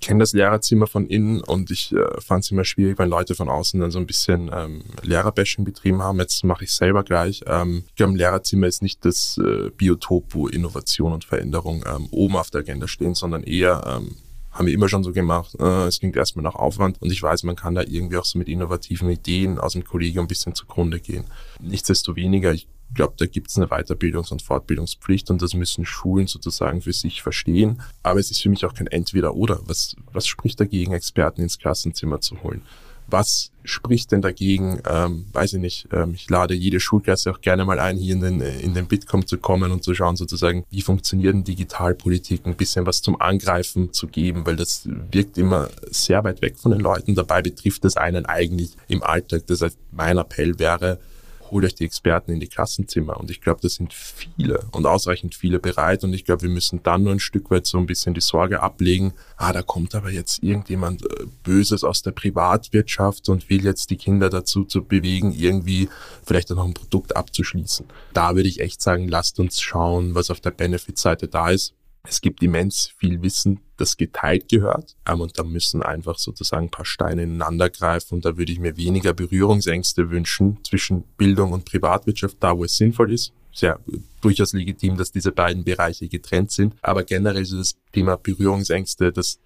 [0.00, 3.36] Ich kenne das Lehrerzimmer von innen und ich äh, fand es immer schwierig, wenn Leute
[3.36, 6.18] von außen dann so ein bisschen ähm, Lehrerbashing betrieben haben.
[6.18, 7.44] Jetzt mache ich selber gleich.
[7.46, 12.08] Ähm, ich glaube, ein Lehrerzimmer ist nicht das äh, Biotop, wo Innovation und Veränderung ähm,
[12.10, 14.16] oben auf der Agenda stehen, sondern eher ähm,
[14.52, 15.56] haben wir immer schon so gemacht.
[15.58, 18.38] Äh, es klingt erstmal nach Aufwand und ich weiß, man kann da irgendwie auch so
[18.38, 21.24] mit innovativen Ideen aus dem Kollegium ein bisschen zugrunde gehen.
[21.60, 26.82] Nichtsdestoweniger, ich glaube, da gibt es eine Weiterbildungs- und Fortbildungspflicht und das müssen Schulen sozusagen
[26.82, 27.82] für sich verstehen.
[28.02, 29.60] Aber es ist für mich auch kein Entweder-Oder.
[29.64, 32.62] Was, was spricht dagegen, Experten ins Klassenzimmer zu holen?
[33.12, 34.80] Was spricht denn dagegen?
[34.88, 35.88] Ähm, weiß ich nicht.
[35.92, 39.26] Ähm, ich lade jede Schulklasse auch gerne mal ein, hier in den, in den Bitkom
[39.26, 43.92] zu kommen und zu schauen, sozusagen, wie funktioniert denn Digitalpolitik, ein bisschen was zum Angreifen
[43.92, 47.14] zu geben, weil das wirkt immer sehr weit weg von den Leuten.
[47.14, 49.46] Dabei betrifft es einen eigentlich im Alltag.
[49.46, 50.98] Das heißt, mein Appell wäre,
[51.52, 53.18] holt euch die Experten in die Klassenzimmer.
[53.18, 56.02] Und ich glaube, da sind viele und ausreichend viele bereit.
[56.02, 58.60] Und ich glaube, wir müssen dann nur ein Stück weit so ein bisschen die Sorge
[58.60, 63.90] ablegen, ah, da kommt aber jetzt irgendjemand äh, Böses aus der Privatwirtschaft und will jetzt
[63.90, 65.88] die Kinder dazu zu bewegen, irgendwie
[66.24, 67.86] vielleicht auch noch ein Produkt abzuschließen.
[68.14, 71.74] Da würde ich echt sagen, lasst uns schauen, was auf der Benefit-Seite da ist.
[72.04, 74.96] Es gibt immens viel Wissen, das geteilt gehört.
[75.06, 78.14] Ähm, und da müssen einfach sozusagen ein paar Steine ineinander greifen.
[78.14, 82.76] Und da würde ich mir weniger Berührungsängste wünschen zwischen Bildung und Privatwirtschaft, da wo es
[82.76, 83.32] sinnvoll ist.
[83.52, 83.78] Sehr
[84.22, 86.74] durchaus legitim, dass diese beiden Bereiche getrennt sind.
[86.80, 89.38] Aber generell ist das Thema Berührungsängste, das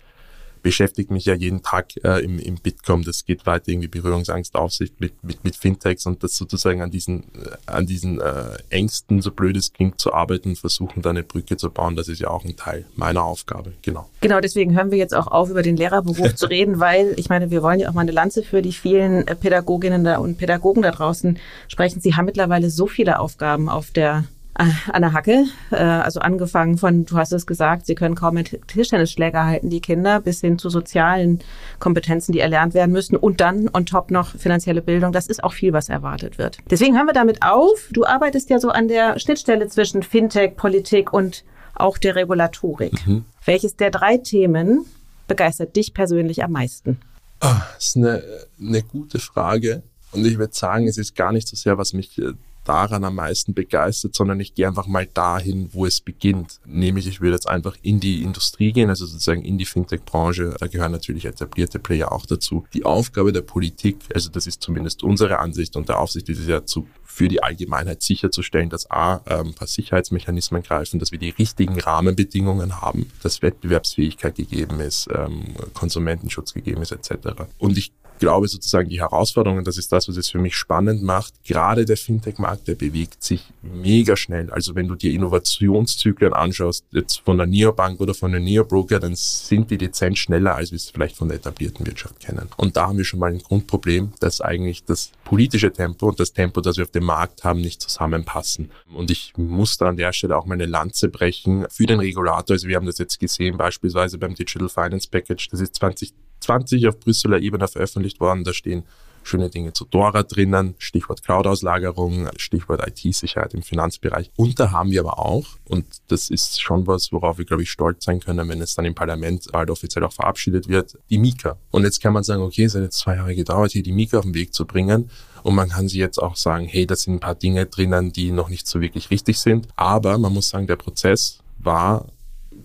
[0.63, 3.05] beschäftigt mich ja jeden Tag äh, im, im Bitkom.
[3.05, 7.25] Das geht weiter irgendwie Berührungsangstaufsicht mit, mit, mit Fintechs und das sozusagen an diesen,
[7.67, 11.71] an diesen äh, Ängsten, so blöd es klingt, zu arbeiten, versuchen da eine Brücke zu
[11.71, 11.97] bauen.
[11.97, 13.73] Das ist ja auch ein Teil meiner Aufgabe.
[13.83, 14.09] Genau.
[14.21, 17.51] Genau, deswegen hören wir jetzt auch auf, über den Lehrerberuf zu reden, weil ich meine,
[17.51, 20.83] wir wollen ja auch mal eine Lanze für die vielen äh, Pädagoginnen da und Pädagogen
[20.83, 21.39] da draußen
[21.69, 22.01] sprechen.
[22.01, 24.25] Sie haben mittlerweile so viele Aufgaben auf der
[24.57, 25.45] an der Hacke.
[25.71, 29.81] Äh, also angefangen von, du hast es gesagt, sie können kaum mit Tischtennisschläger halten, die
[29.81, 31.41] Kinder, bis hin zu sozialen
[31.79, 35.13] Kompetenzen, die erlernt werden müssen und dann on top noch finanzielle Bildung.
[35.13, 36.59] Das ist auch viel, was erwartet wird.
[36.71, 37.89] Deswegen hören wir damit auf.
[37.93, 43.07] Du arbeitest ja so an der Schnittstelle zwischen Fintech, Politik und auch der Regulatorik.
[43.07, 43.25] Mhm.
[43.45, 44.87] Welches der drei Themen
[45.29, 46.99] begeistert dich persönlich am meisten?
[47.43, 48.23] Oh, das ist eine,
[48.59, 49.83] eine gute Frage.
[50.13, 52.33] Und ich würde sagen, es ist gar nicht so sehr, was mich äh,
[52.67, 56.61] daran am meisten begeistert, sondern ich gehe einfach mal dahin, wo es beginnt.
[56.67, 60.57] Nämlich, ich würde jetzt einfach in die Industrie gehen, also sozusagen in die Fintech-Branche.
[60.59, 62.65] Da gehören natürlich etablierte Player auch dazu.
[62.75, 66.47] Die Aufgabe der Politik, also das ist zumindest unsere Ansicht und der Aufsicht, ist es
[66.47, 71.19] ja zu für die Allgemeinheit sicherzustellen, dass A, ähm, ein paar Sicherheitsmechanismen greifen, dass wir
[71.19, 77.29] die richtigen Rahmenbedingungen haben, dass Wettbewerbsfähigkeit gegeben ist, ähm, Konsumentenschutz gegeben ist, etc.
[77.57, 81.35] Und ich glaube sozusagen die Herausforderungen, das ist das, was es für mich spannend macht.
[81.45, 84.51] Gerade der Fintech-Markt, der bewegt sich mega schnell.
[84.51, 89.15] Also wenn du dir Innovationszyklen anschaust, jetzt von der Neobank oder von der Neobroker, dann
[89.15, 92.49] sind die dezent schneller, als wir es vielleicht von der etablierten Wirtschaft kennen.
[92.57, 96.33] Und da haben wir schon mal ein Grundproblem, dass eigentlich das politische Tempo und das
[96.33, 98.71] Tempo, das wir auf dem Markt haben, nicht zusammenpassen.
[98.95, 102.55] Und ich muss da an der Stelle auch mal eine Lanze brechen für den Regulator.
[102.55, 106.89] Also wir haben das jetzt gesehen, beispielsweise beim Digital Finance Package, das ist 20 20
[106.89, 108.45] auf Brüsseler Ebene veröffentlicht worden.
[108.45, 108.85] Da stehen
[109.27, 114.31] schöne Dinge zu Dora drinnen, Stichwort Cloud-Auslagerung, Stichwort IT-Sicherheit im Finanzbereich.
[114.37, 117.71] Und da haben wir aber auch, und das ist schon was, worauf wir, glaube ich,
[117.71, 121.59] stolz sein können, wenn es dann im Parlament bald offiziell auch verabschiedet wird, die Mika.
[121.71, 124.19] Und jetzt kann man sagen, okay, es hat jetzt zwei Jahre gedauert, hier die Mika
[124.19, 125.11] auf den Weg zu bringen.
[125.43, 128.33] Und man kann sie jetzt auch sagen, hey, da sind ein paar Dinge drinnen, die
[128.33, 129.69] noch nicht so wirklich richtig sind.
[129.77, 132.07] Aber man muss sagen, der Prozess war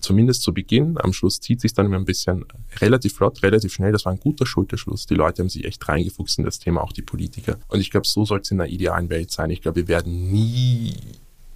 [0.02, 0.98] zumindest zu Beginn.
[1.00, 2.46] Am Schluss zieht sich dann immer ein bisschen
[2.80, 3.92] relativ flott, relativ schnell.
[3.92, 5.06] Das war ein guter Schulterschluss.
[5.06, 7.60] Die Leute haben sich echt reingefuchst in das Thema, auch die Politiker.
[7.68, 9.50] Und ich glaube, so soll es in der idealen Welt sein.
[9.50, 10.94] Ich glaube, wir werden nie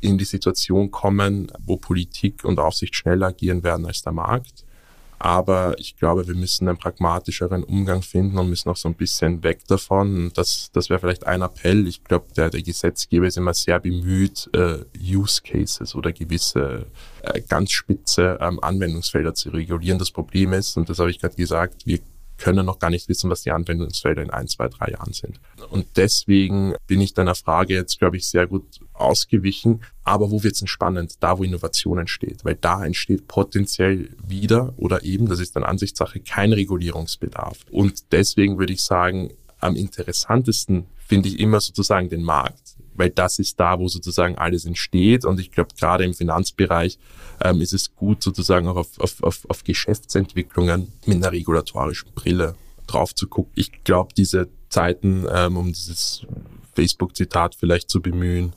[0.01, 4.65] in die Situation kommen, wo Politik und Aufsicht schneller agieren werden als der Markt.
[5.19, 9.43] Aber ich glaube, wir müssen einen pragmatischeren Umgang finden und müssen auch so ein bisschen
[9.43, 10.31] weg davon.
[10.33, 11.87] Das, das wäre vielleicht ein Appell.
[11.87, 16.85] Ich glaube, der, der Gesetzgeber ist immer sehr bemüht, äh, Use Cases oder gewisse
[17.21, 19.99] äh, ganz spitze ähm, Anwendungsfelder zu regulieren.
[19.99, 21.99] Das Problem ist, und das habe ich gerade gesagt, wir
[22.37, 25.39] können noch gar nicht wissen, was die Anwendungsfelder in ein, zwei, drei Jahren sind.
[25.69, 28.63] Und deswegen bin ich deiner Frage jetzt, glaube ich, sehr gut
[28.95, 29.81] ausgewichen.
[30.03, 31.15] Aber wo wird es spannend?
[31.19, 32.43] Da, wo Innovation entsteht.
[32.43, 37.59] Weil da entsteht potenziell wieder oder eben, das ist dann Ansichtssache, kein Regulierungsbedarf.
[37.71, 43.39] Und deswegen würde ich sagen, am interessantesten finde ich immer sozusagen den Markt weil das
[43.39, 45.25] ist da, wo sozusagen alles entsteht.
[45.25, 46.97] Und ich glaube, gerade im Finanzbereich
[47.41, 52.55] ähm, ist es gut, sozusagen auch auf, auf, auf, auf Geschäftsentwicklungen mit einer regulatorischen Brille
[52.87, 53.51] drauf zu gucken.
[53.55, 56.25] Ich glaube, diese Zeiten, ähm, um dieses
[56.73, 58.53] Facebook-Zitat vielleicht zu bemühen,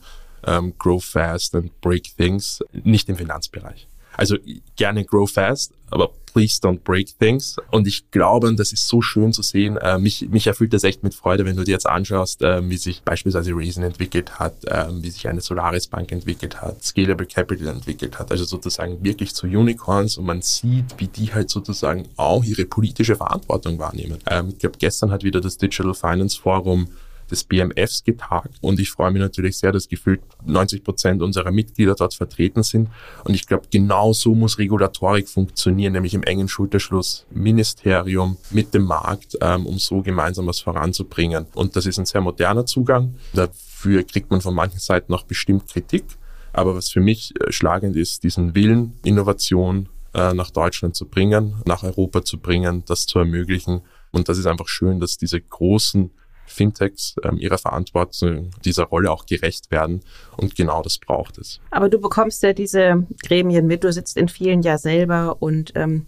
[0.47, 3.87] ähm, grow fast and break things, nicht im Finanzbereich.
[4.19, 4.37] Also
[4.75, 7.57] gerne grow fast, aber please don't break things.
[7.71, 9.77] Und ich glaube, das ist so schön zu sehen.
[9.77, 12.77] Äh, mich, mich erfüllt das echt mit Freude, wenn du dir jetzt anschaust, äh, wie
[12.77, 17.69] sich beispielsweise Reason entwickelt hat, äh, wie sich eine Solaris Bank entwickelt hat, Scalable Capital
[17.69, 18.33] entwickelt hat.
[18.33, 23.15] Also sozusagen wirklich zu Unicorns und man sieht, wie die halt sozusagen auch ihre politische
[23.15, 24.19] Verantwortung wahrnehmen.
[24.27, 26.89] Ähm, ich glaube, gestern hat wieder das Digital Finance Forum
[27.31, 31.95] des BMFs getagt und ich freue mich natürlich sehr, dass gefühlt 90 Prozent unserer Mitglieder
[31.95, 32.89] dort vertreten sind.
[33.25, 38.85] Und ich glaube, genau so muss Regulatorik funktionieren, nämlich im engen Schulterschluss Ministerium mit dem
[38.85, 41.47] Markt, ähm, um so gemeinsam was voranzubringen.
[41.55, 43.15] Und das ist ein sehr moderner Zugang.
[43.33, 46.05] Dafür kriegt man von manchen Seiten auch bestimmt Kritik.
[46.53, 51.63] Aber was für mich äh, schlagend ist, diesen Willen, Innovation äh, nach Deutschland zu bringen,
[51.67, 53.83] nach Europa zu bringen, das zu ermöglichen.
[54.11, 56.11] Und das ist einfach schön, dass diese großen
[56.49, 60.01] Fintechs ähm, ihrer Verantwortung, dieser Rolle auch gerecht werden.
[60.37, 61.61] Und genau das braucht es.
[61.71, 66.07] Aber du bekommst ja diese Gremien mit, du sitzt in vielen ja selber und ähm,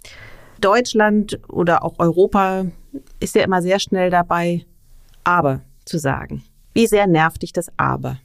[0.60, 2.66] Deutschland oder auch Europa
[3.20, 4.66] ist ja immer sehr schnell dabei,
[5.24, 6.42] aber zu sagen.
[6.74, 8.18] Wie sehr nervt dich das aber?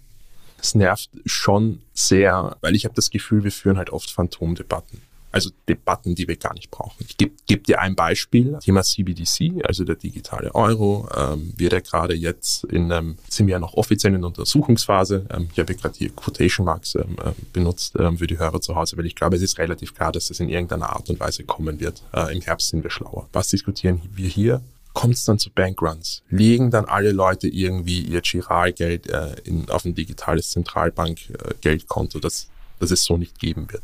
[0.60, 5.01] Es nervt schon sehr, weil ich habe das Gefühl, wir führen halt oft Phantomdebatten
[5.36, 6.95] also Debatten, die wir gar nicht brauchen.
[7.06, 11.82] Ich gebe geb dir ein Beispiel, Thema CBDC, also der digitale Euro, ähm, wird ja
[11.82, 15.26] gerade jetzt in ähm, sind wir ja noch offiziell in Untersuchungsphase.
[15.30, 18.76] Ähm, ich habe gerade hier Quotation Marks ähm, äh, benutzt ähm, für die Hörer zu
[18.76, 21.43] Hause, weil ich glaube, es ist relativ klar, dass das in irgendeiner Art und Weise
[21.43, 22.02] kommen wird.
[22.13, 23.28] Äh, Im Herbst sind wir schlauer.
[23.34, 24.62] Was diskutieren wir hier?
[24.93, 26.24] kommt es dann zu Bankruns?
[26.30, 32.48] Legen dann alle Leute irgendwie ihr Giralgeld äh, in, auf ein digitales Zentralbankgeldkonto, äh, das,
[32.80, 33.84] das es so nicht geben wird?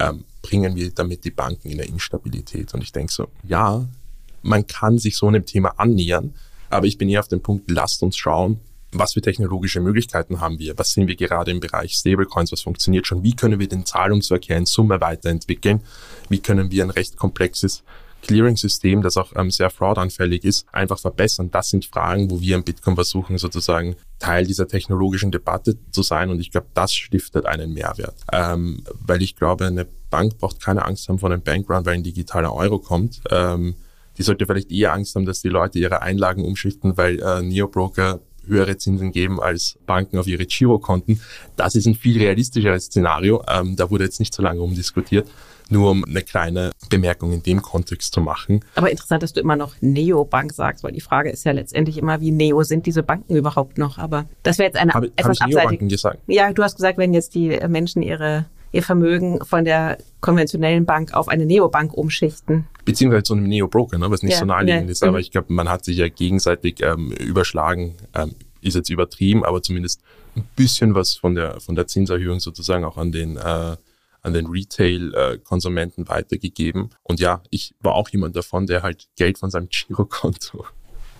[0.00, 2.72] Ähm, bringen wir damit die Banken in eine Instabilität?
[2.74, 3.86] Und ich denke so, ja,
[4.42, 6.34] man kann sich so einem Thema annähern,
[6.70, 8.60] aber ich bin eher auf dem Punkt, lasst uns schauen,
[8.92, 10.78] was für technologische Möglichkeiten haben wir?
[10.78, 12.52] Was sehen wir gerade im Bereich Stablecoins?
[12.52, 13.22] Was funktioniert schon?
[13.22, 15.82] Wie können wir den Zahlungsverkehr in Summe weiterentwickeln?
[16.30, 17.82] Wie können wir ein recht komplexes
[18.22, 21.50] Clearing-System, das auch ähm, sehr fraudanfällig ist, einfach verbessern?
[21.50, 26.30] Das sind Fragen, wo wir im Bitcoin versuchen, sozusagen Teil dieser technologischen Debatte zu sein.
[26.30, 28.16] Und ich glaube, das stiftet einen Mehrwert.
[28.32, 32.02] Ähm, weil ich glaube, eine Bank braucht keine Angst haben vor einem Bankrun, weil ein
[32.02, 33.20] digitaler Euro kommt.
[33.30, 33.74] Ähm,
[34.16, 38.20] die sollte vielleicht eher Angst haben, dass die Leute ihre Einlagen umschichten, weil äh, Neobroker
[38.48, 41.20] höhere Zinsen geben als Banken auf ihre Girokonten.
[41.56, 43.44] Das ist ein viel realistischeres Szenario.
[43.48, 45.28] Ähm, da wurde jetzt nicht so lange umdiskutiert.
[45.68, 48.64] Nur um eine kleine Bemerkung in dem Kontext zu machen.
[48.74, 52.20] Aber interessant, dass du immer noch Neobank sagst, weil die Frage ist ja letztendlich immer,
[52.20, 53.98] wie neo sind diese Banken überhaupt noch?
[53.98, 56.18] Aber das wäre jetzt eine Habe, etwas ich Neobanken gesagt?
[56.26, 61.14] Ja, du hast gesagt, wenn jetzt die Menschen ihre ihr Vermögen von der konventionellen Bank
[61.14, 62.66] auf eine Neobank umschichten.
[62.84, 65.02] Beziehungsweise zu einem Neo-Broker, ne, was nicht Ja, so naheliegend ja, ist.
[65.02, 65.18] Aber mhm.
[65.18, 67.94] ich glaube, man hat sich ja gegenseitig ähm, überschlagen.
[68.14, 70.02] Ähm, ist jetzt übertrieben, aber zumindest
[70.36, 73.76] ein bisschen was von der, von der Zinserhöhung sozusagen auch an den, äh,
[74.22, 76.88] an den Retail-Konsumenten weitergegeben.
[77.02, 80.64] Und ja, ich war auch jemand davon, der halt Geld von seinem Girokonto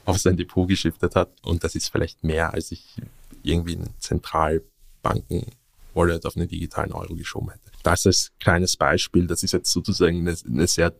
[0.04, 1.30] auf sein Depot geschiftet hat.
[1.42, 2.96] Und das ist vielleicht mehr, als ich
[3.42, 7.70] irgendwie einen Zentralbanken-Wallet auf einen digitalen Euro geschoben hätte.
[7.82, 10.94] Das als kleines Beispiel, das ist jetzt sozusagen eine, eine sehr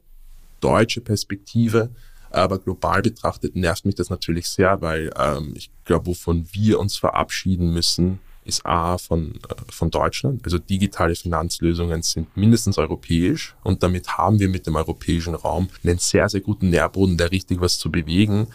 [0.61, 1.90] deutsche Perspektive,
[2.30, 6.96] aber global betrachtet nervt mich das natürlich sehr, weil ähm, ich glaube, wovon wir uns
[6.96, 10.44] verabschieden müssen, ist A von, äh, von Deutschland.
[10.44, 15.98] Also digitale Finanzlösungen sind mindestens europäisch und damit haben wir mit dem europäischen Raum einen
[15.98, 18.48] sehr, sehr guten Nährboden, der richtig was zu bewegen.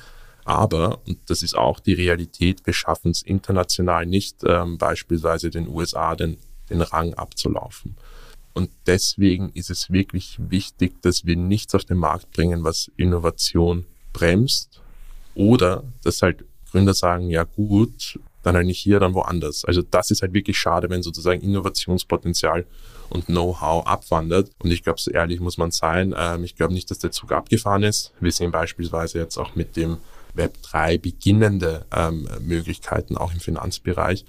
[0.45, 5.69] Aber, und das ist auch die Realität, wir schaffen es international nicht, ähm, beispielsweise den
[5.69, 6.37] USA den,
[6.69, 7.95] den Rang abzulaufen.
[8.53, 13.85] Und deswegen ist es wirklich wichtig, dass wir nichts auf den Markt bringen, was Innovation
[14.11, 14.81] bremst.
[15.33, 19.65] Oder dass halt Gründer sagen, ja gut, dann halt nicht hier, dann woanders.
[19.65, 22.65] Also das ist halt wirklich schade, wenn sozusagen Innovationspotenzial
[23.09, 24.51] und Know-how abwandert.
[24.59, 26.13] Und ich glaube, so ehrlich muss man sein.
[26.17, 28.13] Ähm, ich glaube nicht, dass der Zug abgefahren ist.
[28.19, 29.97] Wir sehen beispielsweise jetzt auch mit dem
[30.33, 34.25] Web 3 beginnende ähm, Möglichkeiten auch im Finanzbereich,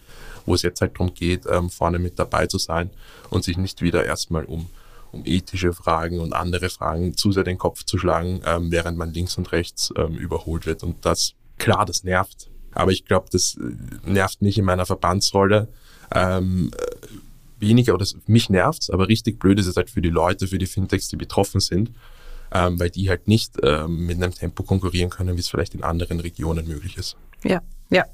[0.46, 2.90] wo es jetzt halt darum geht, ähm, vorne mit dabei zu sein
[3.30, 4.68] und sich nicht wieder erstmal um,
[5.12, 9.12] um ethische Fragen und andere Fragen zu sehr den Kopf zu schlagen, ähm, während man
[9.12, 10.82] links und rechts ähm, überholt wird.
[10.82, 12.50] Und das, klar, das nervt.
[12.74, 15.68] Aber ich glaube, das äh, nervt mich in meiner Verbandsrolle
[16.14, 17.06] ähm, äh,
[17.60, 20.66] weniger, oder mich nervt's, aber richtig blöd ist es halt für die Leute, für die
[20.66, 21.90] Fintechs, die betroffen sind,
[22.52, 25.82] ähm, weil die halt nicht ähm, mit einem Tempo konkurrieren können, wie es vielleicht in
[25.82, 27.16] anderen Regionen möglich ist.
[27.42, 27.60] Ja,
[27.90, 28.04] ja.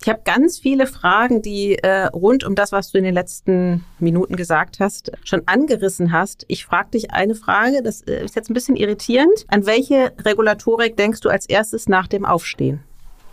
[0.00, 3.84] Ich habe ganz viele Fragen, die äh, rund um das, was du in den letzten
[3.98, 6.44] Minuten gesagt hast, schon angerissen hast.
[6.46, 9.44] Ich frage dich eine Frage, das äh, ist jetzt ein bisschen irritierend.
[9.48, 12.80] An welche Regulatorik denkst du als erstes nach dem Aufstehen?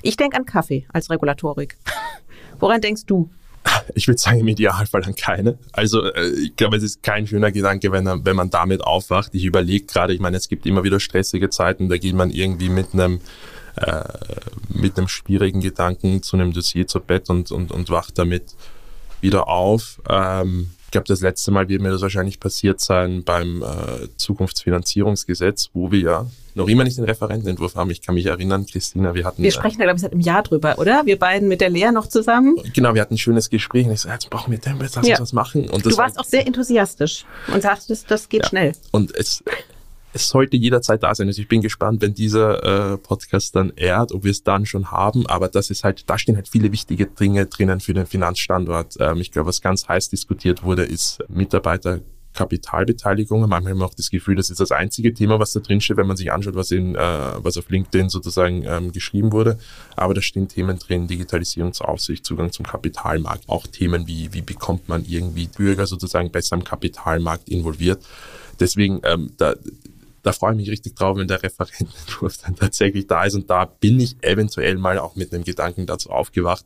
[0.06, 1.78] Ich denke an Kaffee als Regulatorik.
[2.60, 3.30] Woran denkst du?
[3.96, 5.58] Ich würde sagen, im Idealfall an keine.
[5.74, 9.34] Also äh, ich glaube, es ist kein schöner Gedanke, wenn, wenn man damit aufwacht.
[9.34, 12.70] Ich überlege gerade, ich meine, es gibt immer wieder stressige Zeiten, da geht man irgendwie
[12.70, 13.20] mit einem
[13.78, 14.04] äh,
[14.70, 18.56] mit einem schwierigen Gedanken zu einem Dossier zu Bett und, und, und wacht damit
[19.22, 20.00] wieder auf.
[20.08, 25.92] Ähm, glaube, das letzte Mal wird mir das wahrscheinlich passiert sein beim äh, Zukunftsfinanzierungsgesetz, wo
[25.92, 27.90] wir ja noch immer nicht den Referentenentwurf haben.
[27.92, 29.44] Ich kann mich erinnern, Christina, wir hatten...
[29.44, 31.06] Wir sprechen da, glaube ich, seit einem Jahr drüber, oder?
[31.06, 32.56] Wir beiden mit der Lea noch zusammen.
[32.74, 35.06] Genau, wir hatten ein schönes Gespräch und ich so, jetzt brauchen wir Tempo, jetzt lass
[35.06, 35.16] Ja.
[35.16, 35.70] uns was machen.
[35.70, 38.50] Und das Du warst auch sehr enthusiastisch und sagtest, das geht Ja.
[38.50, 38.72] schnell.
[38.92, 39.44] Und es,
[40.16, 41.28] es sollte jederzeit da sein.
[41.28, 44.90] Also ich bin gespannt, wenn dieser äh, Podcast dann ehrt, ob wir es dann schon
[44.90, 45.28] haben.
[45.28, 48.96] Aber das ist halt, da stehen halt viele wichtige Dinge drinnen für den Finanzstandort.
[49.02, 52.00] Ähm, ich glaube, was ganz heiß diskutiert wurde, ist Mitarbeiter.
[52.36, 53.48] Kapitalbeteiligung.
[53.48, 55.96] Manchmal haben wir auch das Gefühl, das ist das einzige Thema, was da drin steht,
[55.96, 59.58] wenn man sich anschaut, was in, äh, was auf LinkedIn sozusagen ähm, geschrieben wurde.
[59.96, 65.06] Aber da stehen Themen drin, Digitalisierungsaufsicht, Zugang zum Kapitalmarkt, auch Themen wie, wie bekommt man
[65.06, 68.04] irgendwie Bürger sozusagen besser am Kapitalmarkt involviert.
[68.60, 69.56] Deswegen, ähm, da,
[70.26, 73.36] da freue ich mich richtig drauf, wenn der Referentenentwurf dann tatsächlich da ist.
[73.36, 76.66] Und da bin ich eventuell mal auch mit einem Gedanken dazu aufgewacht,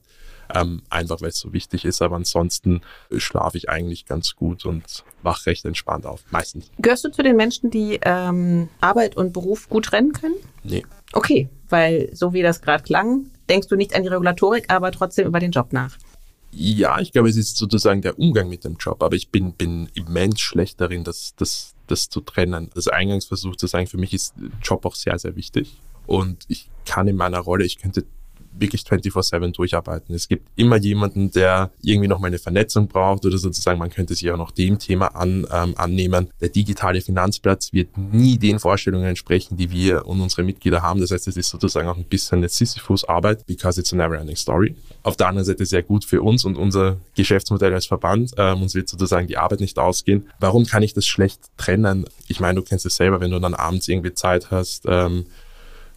[0.56, 2.02] ähm, einfach weil es so wichtig ist.
[2.02, 2.82] Aber ansonsten
[3.18, 6.24] schlafe ich eigentlich ganz gut und wach recht entspannt auf.
[6.32, 6.72] Meistens.
[6.78, 10.36] Gehörst du zu den Menschen, die ähm, Arbeit und Beruf gut trennen können?
[10.64, 10.86] Nee.
[11.12, 15.28] Okay, weil so wie das gerade klang, denkst du nicht an die Regulatorik, aber trotzdem
[15.28, 15.98] über den Job nach.
[16.52, 19.90] Ja, ich glaube, es ist sozusagen der Umgang mit dem Job, aber ich bin, bin
[19.94, 22.70] immens schlecht darin, das, das, das zu trennen.
[22.74, 25.78] Das Eingangsversuch zu sagen, für mich ist Job auch sehr, sehr wichtig.
[26.06, 28.06] Und ich kann in meiner Rolle, ich könnte
[28.60, 30.16] wirklich 24-7 durcharbeiten.
[30.16, 34.16] Es gibt immer jemanden, der irgendwie noch mal eine Vernetzung braucht oder sozusagen, man könnte
[34.16, 36.30] sich auch noch dem Thema an, ähm, annehmen.
[36.42, 41.00] Der digitale Finanzplatz wird nie den Vorstellungen entsprechen, die wir und unsere Mitglieder haben.
[41.00, 44.76] Das heißt, es ist sozusagen auch ein bisschen eine Sisyphus-Arbeit, because it's a never-ending story.
[45.04, 48.32] Auf der anderen Seite sehr gut für uns und unser Geschäftsmodell als Verband.
[48.38, 50.28] Ähm, uns wird sozusagen die Arbeit nicht ausgehen.
[50.40, 52.06] Warum kann ich das schlecht trennen?
[52.28, 55.26] Ich meine, du kennst es selber, wenn du dann abends irgendwie Zeit hast, ähm,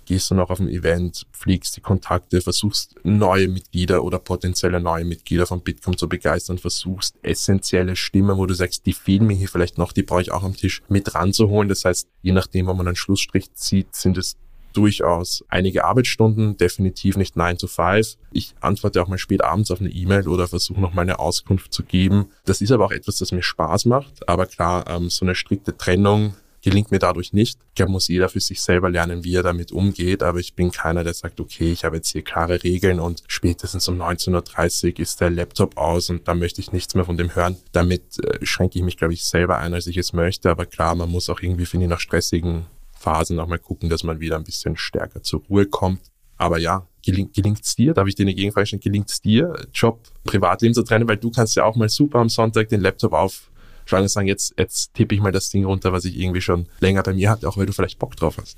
[0.05, 5.05] gehst du noch auf ein Event, pflegst die Kontakte, versuchst neue Mitglieder oder potenzielle neue
[5.05, 9.49] Mitglieder von Bitkom zu begeistern, versuchst essentielle Stimmen, wo du sagst, die fehlen mir hier
[9.49, 11.69] vielleicht noch, die brauche ich auch am Tisch mit ranzuholen.
[11.69, 14.37] Das heißt, je nachdem, wo man einen Schlussstrich zieht, sind es
[14.73, 18.17] durchaus einige Arbeitsstunden, definitiv nicht 9 to 5.
[18.33, 21.73] Ich antworte auch mal spät abends auf eine E-Mail oder versuche noch mal eine Auskunft
[21.73, 22.31] zu geben.
[22.45, 24.29] Das ist aber auch etwas, das mir Spaß macht.
[24.29, 27.59] Aber klar, ähm, so eine strikte Trennung gelingt mir dadurch nicht.
[27.69, 30.23] Ich glaube, muss jeder für sich selber lernen, wie er damit umgeht.
[30.23, 33.89] Aber ich bin keiner, der sagt, okay, ich habe jetzt hier klare Regeln und spätestens
[33.89, 37.35] um 19.30 Uhr ist der Laptop aus und da möchte ich nichts mehr von dem
[37.35, 37.57] hören.
[37.73, 40.51] Damit äh, schränke ich mich, glaube ich, selber ein, als ich es möchte.
[40.51, 44.05] Aber klar, man muss auch irgendwie, finde ich, nach stressigen Phasen auch mal gucken, dass
[44.05, 46.01] man wieder ein bisschen stärker zur Ruhe kommt.
[46.37, 47.95] Aber ja, gelingt es dir?
[47.95, 48.81] Darf ich dir eine Gegenfrage stellen?
[48.81, 51.09] Gelingt es dir, Job, Privatleben zu trennen?
[51.09, 53.52] Weil du kannst ja auch mal super am Sonntag den Laptop aufschlagen
[54.01, 57.03] und sagen, jetzt, jetzt tippe ich mal das Ding runter, was ich irgendwie schon länger
[57.03, 58.57] bei mir hatte, auch weil du vielleicht Bock drauf hast.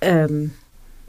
[0.00, 0.52] Ähm,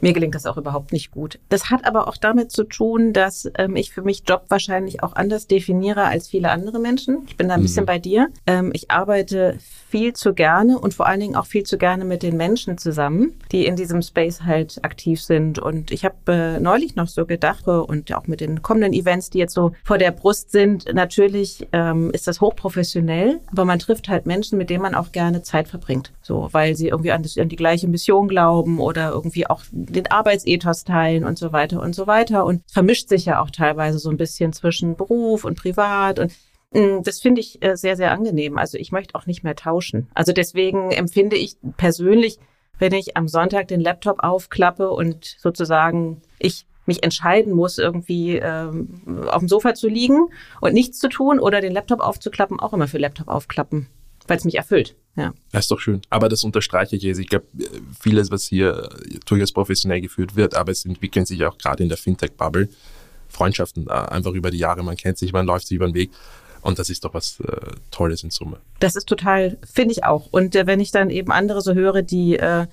[0.00, 1.38] mir gelingt das auch überhaupt nicht gut.
[1.48, 5.14] Das hat aber auch damit zu tun, dass ähm, ich für mich Job wahrscheinlich auch
[5.14, 7.22] anders definiere als viele andere Menschen.
[7.26, 7.64] Ich bin da ein mhm.
[7.64, 8.28] bisschen bei dir.
[8.46, 12.22] Ähm, ich arbeite viel zu gerne und vor allen Dingen auch viel zu gerne mit
[12.22, 15.58] den Menschen zusammen, die in diesem Space halt aktiv sind.
[15.58, 19.38] Und ich habe äh, neulich noch so gedacht und auch mit den kommenden Events, die
[19.38, 24.26] jetzt so vor der Brust sind, natürlich ähm, ist das hochprofessionell, aber man trifft halt
[24.26, 26.12] Menschen, mit denen man auch gerne Zeit verbringt.
[26.22, 30.10] So, weil sie irgendwie an, das, an die gleiche Mission glauben oder irgendwie auch den
[30.10, 32.44] Arbeitsethos teilen und so weiter und so weiter.
[32.44, 36.32] Und vermischt sich ja auch teilweise so ein bisschen zwischen Beruf und Privat und
[36.72, 38.58] mm, das finde ich äh, sehr, sehr angenehm.
[38.58, 40.08] Also ich möchte auch nicht mehr tauschen.
[40.14, 42.38] Also deswegen empfinde ich persönlich,
[42.78, 49.02] wenn ich am Sonntag den Laptop aufklappe und sozusagen ich mich entscheiden muss, irgendwie ähm,
[49.28, 50.28] auf dem Sofa zu liegen
[50.60, 53.88] und nichts zu tun oder den Laptop aufzuklappen, auch immer für Laptop aufklappen
[54.28, 54.94] weil es mich erfüllt.
[55.16, 55.32] Ja.
[55.52, 56.02] Das ist doch schön.
[56.10, 57.18] Aber das unterstreiche ich jetzt.
[57.18, 57.46] Ich glaube,
[57.98, 58.88] vieles, was hier
[59.24, 62.68] durchaus professionell geführt wird, aber es entwickeln sich auch gerade in der Fintech-Bubble
[63.28, 64.82] Freundschaften äh, einfach über die Jahre.
[64.82, 66.10] Man kennt sich, man läuft sich über den Weg.
[66.62, 68.58] Und das ist doch was äh, Tolles in Summe.
[68.80, 70.26] Das ist total, finde ich auch.
[70.32, 72.66] Und äh, wenn ich dann eben andere so höre, die äh,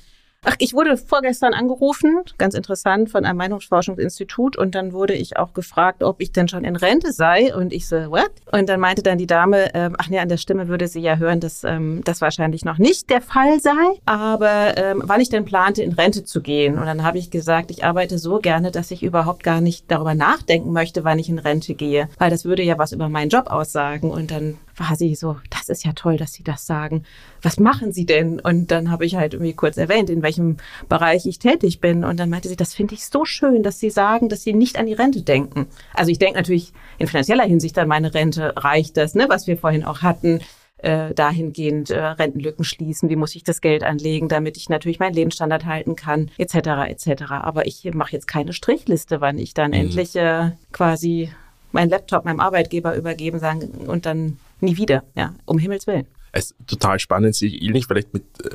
[0.46, 5.54] Ach, ich wurde vorgestern angerufen, ganz interessant, von einem Meinungsforschungsinstitut und dann wurde ich auch
[5.54, 8.32] gefragt, ob ich denn schon in Rente sei und ich so, what?
[8.52, 11.16] Und dann meinte dann die Dame, äh, ach nee, an der Stimme würde sie ja
[11.16, 13.72] hören, dass ähm, das wahrscheinlich noch nicht der Fall sei,
[14.06, 16.78] aber ähm, wann ich denn plante, in Rente zu gehen.
[16.78, 20.14] Und dann habe ich gesagt, ich arbeite so gerne, dass ich überhaupt gar nicht darüber
[20.14, 23.48] nachdenken möchte, wann ich in Rente gehe, weil das würde ja was über meinen Job
[23.50, 24.12] aussagen.
[24.12, 27.04] Und dann war sie so, das ist ja toll, dass Sie das sagen.
[27.42, 28.40] Was machen Sie denn?
[28.40, 30.58] Und dann habe ich halt irgendwie kurz erwähnt, in welchem
[30.90, 32.04] Bereich ich tätig bin.
[32.04, 34.78] Und dann meinte sie, das finde ich so schön, dass Sie sagen, dass Sie nicht
[34.78, 35.68] an die Rente denken.
[35.94, 39.58] Also ich denke natürlich in finanzieller Hinsicht an meine Rente reicht das, ne, was wir
[39.58, 40.40] vorhin auch hatten.
[40.78, 45.14] Äh, dahingehend äh, Rentenlücken schließen, wie muss ich das Geld anlegen, damit ich natürlich meinen
[45.14, 46.56] Lebensstandard halten kann, etc.
[46.90, 47.24] etc.
[47.30, 49.78] Aber ich mache jetzt keine Strichliste, wann ich dann mhm.
[49.78, 51.30] endlich äh, quasi
[51.74, 56.08] meinen Laptop meinem Arbeitgeber übergeben sagen und dann nie wieder, ja, um Himmels Willen.
[56.32, 58.50] Es ist total spannend, sich ähnlich vielleicht mit, äh,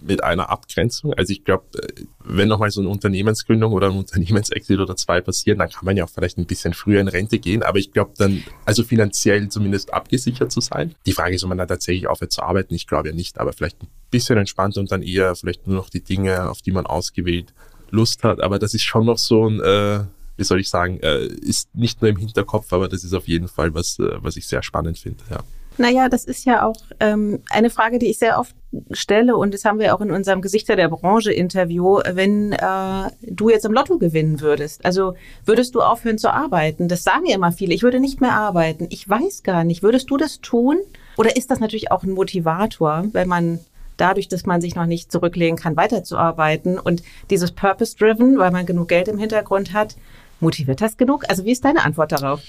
[0.00, 1.12] mit einer Abgrenzung.
[1.14, 5.58] Also ich glaube, äh, wenn nochmal so eine Unternehmensgründung oder ein Unternehmensexit oder zwei passieren,
[5.58, 7.62] dann kann man ja auch vielleicht ein bisschen früher in Rente gehen.
[7.62, 10.94] Aber ich glaube dann, also finanziell zumindest abgesichert zu sein.
[11.06, 12.74] Die Frage ist, ob man da tatsächlich aufhört zu arbeiten.
[12.74, 15.90] Ich glaube ja nicht, aber vielleicht ein bisschen entspannter und dann eher vielleicht nur noch
[15.90, 17.52] die Dinge, auf die man ausgewählt
[17.90, 18.40] Lust hat.
[18.40, 20.04] Aber das ist schon noch so ein, äh,
[20.36, 23.48] wie soll ich sagen, äh, ist nicht nur im Hinterkopf, aber das ist auf jeden
[23.48, 25.22] Fall was, äh, was ich sehr spannend finde.
[25.30, 25.40] Ja.
[25.78, 28.54] Naja, das ist ja auch ähm, eine Frage, die ich sehr oft
[28.92, 33.50] stelle und das haben wir auch in unserem Gesichter der Branche Interview, wenn äh, du
[33.50, 34.84] jetzt im Lotto gewinnen würdest.
[34.84, 36.88] Also würdest du aufhören zu arbeiten?
[36.88, 37.74] Das sagen ja immer viele.
[37.74, 38.86] Ich würde nicht mehr arbeiten.
[38.90, 39.82] Ich weiß gar nicht.
[39.82, 40.78] Würdest du das tun?
[41.18, 43.60] Oder ist das natürlich auch ein Motivator, wenn man
[43.96, 48.88] dadurch, dass man sich noch nicht zurücklegen kann, weiterzuarbeiten und dieses Purpose-Driven, weil man genug
[48.88, 49.96] Geld im Hintergrund hat,
[50.40, 51.24] Motiviert das genug?
[51.28, 52.42] Also wie ist deine Antwort darauf?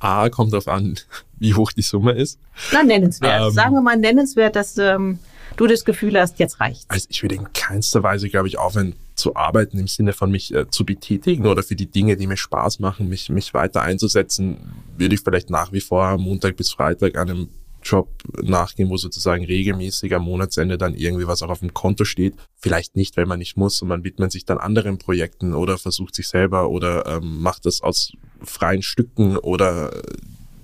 [0.00, 0.98] A, kommt darauf an,
[1.38, 2.38] wie hoch die Summe ist.
[2.72, 3.48] Na, nennenswert.
[3.48, 5.18] Ähm, Sagen wir mal nennenswert, dass ähm,
[5.56, 6.86] du das Gefühl hast, jetzt reicht's.
[6.88, 10.52] Also ich würde in keinster Weise, glaube ich, aufhören zu arbeiten im Sinne von mich
[10.54, 14.56] äh, zu betätigen oder für die Dinge, die mir Spaß machen, mich, mich weiter einzusetzen,
[14.96, 17.48] würde ich vielleicht nach wie vor Montag bis Freitag an einem
[17.82, 18.08] Job
[18.42, 22.34] nachgehen, wo sozusagen regelmäßig am Monatsende dann irgendwie was auch auf dem Konto steht.
[22.56, 26.14] Vielleicht nicht, weil man nicht muss und man widmet sich dann anderen Projekten oder versucht
[26.14, 29.90] sich selber oder ähm, macht das aus freien Stücken oder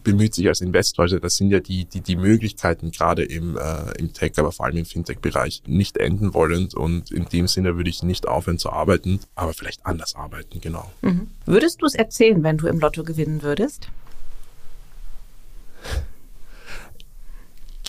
[0.09, 1.03] bemüht sich als Investor.
[1.03, 4.65] Also das sind ja die, die, die Möglichkeiten gerade im, äh, im Tech, aber vor
[4.65, 6.75] allem im Fintech-Bereich nicht enden wollend.
[6.75, 10.91] Und in dem Sinne würde ich nicht aufhören zu arbeiten, aber vielleicht anders arbeiten, genau.
[11.03, 11.29] Mhm.
[11.45, 13.89] Würdest du es erzählen, wenn du im Lotto gewinnen würdest?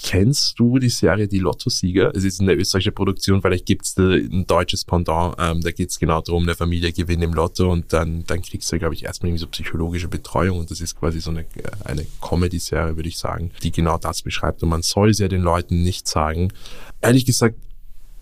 [0.02, 2.16] Kennst du die Serie Die Lotto-Sieger?
[2.16, 5.36] Es ist eine österreichische Produktion, vielleicht gibt es ein deutsches Pendant.
[5.38, 8.72] Ähm, da geht es genau darum, eine Familie gewinnt im Lotto und dann, dann kriegst
[8.72, 11.45] du, glaube ich, erstmal irgendwie so psychologische Betreuung und das ist quasi so eine,
[11.84, 15.41] eine Comedy-Serie, würde ich sagen, die genau das beschreibt und man soll es ja den
[15.41, 16.54] Leuten nicht sagen.
[17.02, 17.56] Ehrlich gesagt,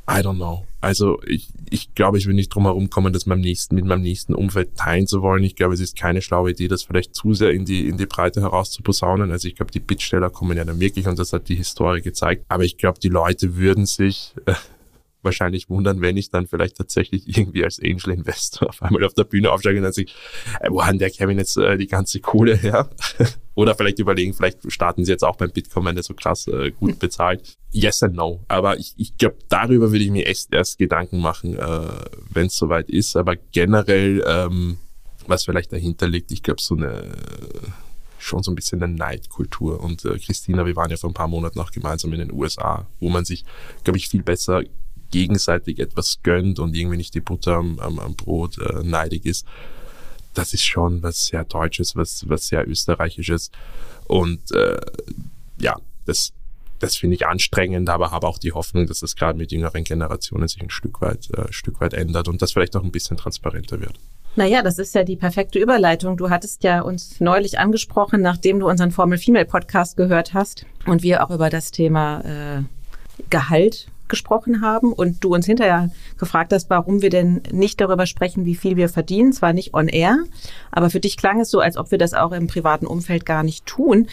[0.10, 0.66] I don't know.
[0.80, 4.04] Also ich, ich glaube, ich will nicht drum herum kommen, das meinem nächsten, mit meinem
[4.04, 5.44] nächsten Umfeld teilen zu wollen.
[5.44, 8.06] Ich glaube, es ist keine schlaue Idee, das vielleicht zu sehr in die, in die
[8.06, 9.32] Breite herauszuposaunen.
[9.32, 12.46] Also ich glaube, die Bittsteller kommen ja dann wirklich und das hat die Historie gezeigt.
[12.48, 14.54] Aber ich glaube, die Leute würden sich äh,
[15.28, 19.26] wahrscheinlich wundern, wenn ich dann vielleicht tatsächlich irgendwie als Angel Investor auf einmal auf der
[19.26, 20.16] Bühne aufsteige und dann sich,
[20.60, 22.90] äh, wo hat der Kevin jetzt äh, die ganze Kohle her?
[23.56, 26.72] Oder vielleicht überlegen, vielleicht starten sie jetzt auch beim Bitcoin, wenn der so krass äh,
[26.72, 27.00] gut hm.
[27.00, 27.58] bezahlt.
[27.72, 28.44] Yes and no.
[28.48, 31.88] Aber ich, ich glaube, darüber würde ich mir echt erst Gedanken machen, äh,
[32.32, 33.16] wenn es soweit ist.
[33.16, 34.78] Aber generell, ähm,
[35.28, 37.12] was vielleicht dahinter liegt, ich glaube, so eine
[38.28, 39.80] schon so ein bisschen eine Neidkultur.
[39.82, 42.88] Und äh, Christina, wir waren ja vor ein paar Monaten auch gemeinsam in den USA,
[43.00, 43.46] wo man sich,
[43.84, 44.62] glaube ich, viel besser
[45.12, 49.46] gegenseitig etwas gönnt und irgendwie nicht die Butter am, am, am Brot äh, neidig ist,
[50.34, 53.52] das ist schon was sehr Deutsches, was, was sehr Österreichisches.
[54.06, 54.80] Und äh,
[55.60, 56.32] ja, das,
[56.80, 60.48] das finde ich anstrengend, aber habe auch die Hoffnung, dass das gerade mit jüngeren Generationen
[60.48, 63.82] sich ein Stück weit, äh, Stück weit ändert und das vielleicht auch ein bisschen transparenter
[63.82, 64.00] wird.
[64.36, 66.16] Naja, das ist ja die perfekte Überleitung.
[66.16, 71.02] Du hattest ja uns neulich angesprochen, nachdem du unseren Formel Female Podcast gehört hast und
[71.02, 72.64] wir auch über das Thema äh,
[73.32, 78.46] Gehalt gesprochen haben und du uns hinterher gefragt hast, warum wir denn nicht darüber sprechen,
[78.46, 79.34] wie viel wir verdienen.
[79.34, 80.18] Zwar nicht on air,
[80.72, 83.44] aber für dich klang es so, als ob wir das auch im privaten Umfeld gar
[83.44, 84.08] nicht tun.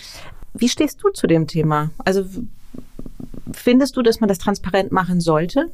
[0.52, 1.90] Wie stehst du zu dem Thema?
[2.04, 2.24] Also
[3.52, 5.70] findest du, dass man das transparent machen sollte?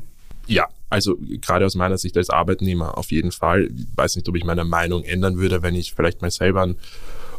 [0.46, 3.70] Ja, also gerade aus meiner Sicht als Arbeitnehmer auf jeden Fall.
[3.76, 6.76] Ich weiß nicht, ob ich meine Meinung ändern würde, wenn ich vielleicht mal selber ein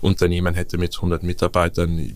[0.02, 2.14] Unternehmen hätte mit 100 Mitarbeitern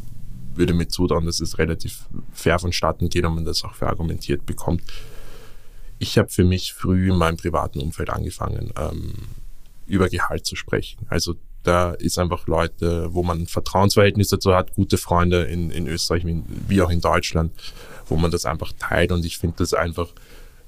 [0.55, 4.83] würde mir zutrauen, dass es relativ fair vonstatten geht und man das auch verargumentiert bekommt.
[5.99, 9.13] Ich habe für mich früh in meinem privaten Umfeld angefangen, ähm,
[9.87, 11.05] über Gehalt zu sprechen.
[11.09, 15.87] Also da ist einfach Leute, wo man ein Vertrauensverhältnis dazu hat, gute Freunde in, in
[15.87, 16.23] Österreich
[16.67, 17.51] wie auch in Deutschland,
[18.07, 19.11] wo man das einfach teilt.
[19.11, 20.09] Und ich finde das einfach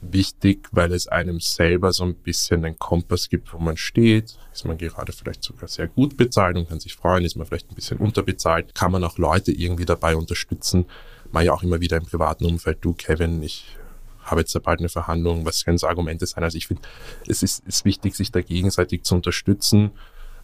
[0.02, 4.38] wichtig, weil es einem selber so ein bisschen einen Kompass gibt, wo man steht.
[4.54, 7.72] Ist man gerade vielleicht sogar sehr gut bezahlt und kann sich freuen, ist man vielleicht
[7.72, 10.86] ein bisschen unterbezahlt, kann man auch Leute irgendwie dabei unterstützen.
[11.32, 13.76] Mal ja auch immer wieder im privaten Umfeld, du Kevin, ich
[14.22, 16.44] habe jetzt bald eine Verhandlung, was können so Argumente sein?
[16.44, 16.84] Also ich finde,
[17.28, 19.92] es ist, ist wichtig, sich da gegenseitig zu unterstützen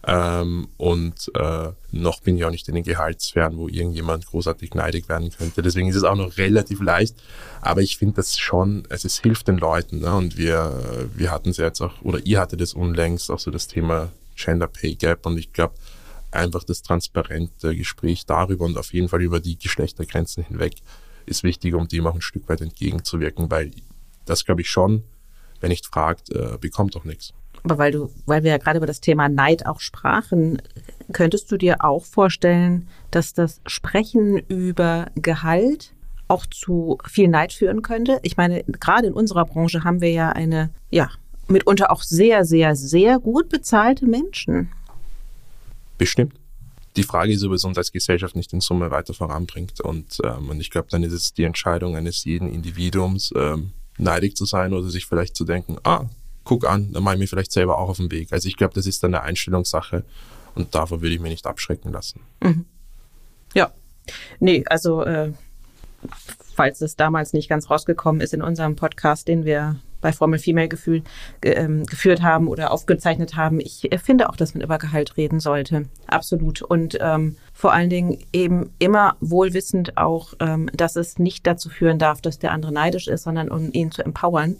[0.06, 5.08] ähm, und äh, noch bin ich auch nicht in den Gehaltssphären, wo irgendjemand großartig neidig
[5.08, 5.62] werden könnte.
[5.62, 7.16] Deswegen ist es auch noch relativ leicht.
[7.62, 10.00] Aber ich finde das schon, also es hilft den Leuten.
[10.00, 10.14] Ne?
[10.14, 13.66] Und wir, wir hatten es jetzt auch, oder ihr hattet es unlängst, auch so das
[13.66, 15.24] Thema Gender Pay Gap.
[15.24, 15.74] Und ich glaube,
[16.32, 20.74] einfach das transparente Gespräch darüber und auf jeden Fall über die Geschlechtergrenzen hinweg
[21.26, 23.70] ist wichtig, um dem auch ein Stück weit entgegenzuwirken, weil
[24.26, 25.04] das glaube ich schon,
[25.60, 27.32] wer nicht fragt, äh, bekommt auch nichts.
[27.64, 30.60] Aber weil du, weil wir ja gerade über das Thema Neid auch sprachen,
[31.12, 35.94] könntest du dir auch vorstellen, dass das Sprechen über Gehalt
[36.28, 38.20] auch zu viel Neid führen könnte?
[38.22, 41.10] Ich meine, gerade in unserer Branche haben wir ja eine, ja,
[41.48, 44.70] mitunter auch sehr, sehr, sehr gut bezahlte Menschen.
[45.96, 46.34] Bestimmt.
[46.96, 49.80] Die Frage ist, ob es uns als Gesellschaft nicht in Summe weiter voranbringt.
[49.80, 54.36] Und, ähm, und ich glaube, dann ist es die Entscheidung eines jeden Individuums, ähm, neidig
[54.36, 56.06] zu sein oder sich vielleicht zu denken, ah,
[56.44, 58.32] guck an, dann mache ich mich vielleicht selber auch auf den Weg.
[58.32, 60.04] Also ich glaube, das ist dann eine Einstellungssache
[60.54, 62.20] und davor würde ich mich nicht abschrecken lassen.
[62.42, 62.66] Mhm.
[63.54, 63.72] Ja,
[64.40, 65.32] nee, also äh,
[66.54, 70.68] falls es damals nicht ganz rausgekommen ist in unserem Podcast, den wir bei Formel Female
[70.68, 71.02] Gefühl,
[71.42, 73.58] ähm, geführt haben oder aufgezeichnet haben.
[73.58, 75.86] Ich äh, finde auch, dass man über Gehalt reden sollte.
[76.08, 76.60] Absolut.
[76.60, 81.98] Und ähm, vor allen Dingen eben immer wohlwissend auch, ähm, dass es nicht dazu führen
[81.98, 84.58] darf, dass der andere neidisch ist, sondern um ihn zu empowern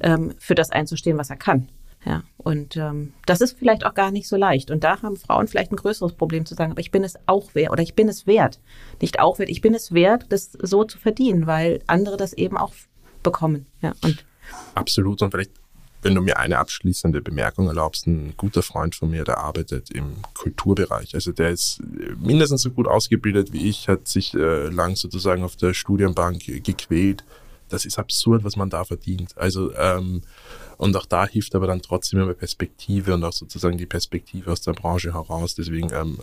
[0.00, 1.68] ähm, für das einzustehen, was er kann.
[2.04, 4.70] Ja, und ähm, das ist vielleicht auch gar nicht so leicht.
[4.70, 7.54] Und da haben Frauen vielleicht ein größeres Problem zu sagen, aber ich bin es auch
[7.54, 8.60] wert oder ich bin es wert.
[9.00, 12.58] Nicht auch wert, ich bin es wert, das so zu verdienen, weil andere das eben
[12.58, 12.74] auch
[13.22, 13.66] bekommen.
[13.80, 14.24] Ja, und
[14.74, 15.22] Absolut.
[15.22, 15.52] Und vielleicht,
[16.02, 20.16] wenn du mir eine abschließende Bemerkung erlaubst, ein guter Freund von mir, der arbeitet im
[20.34, 21.14] Kulturbereich.
[21.14, 21.80] Also der ist
[22.18, 27.24] mindestens so gut ausgebildet wie ich, hat sich äh, lang sozusagen auf der Studienbank gequält
[27.68, 29.36] das ist absurd, was man da verdient.
[29.36, 30.22] Also ähm,
[30.76, 34.60] und auch da hilft aber dann trotzdem immer Perspektive und auch sozusagen die Perspektive aus
[34.60, 35.54] der Branche heraus.
[35.54, 36.18] Deswegen ähm,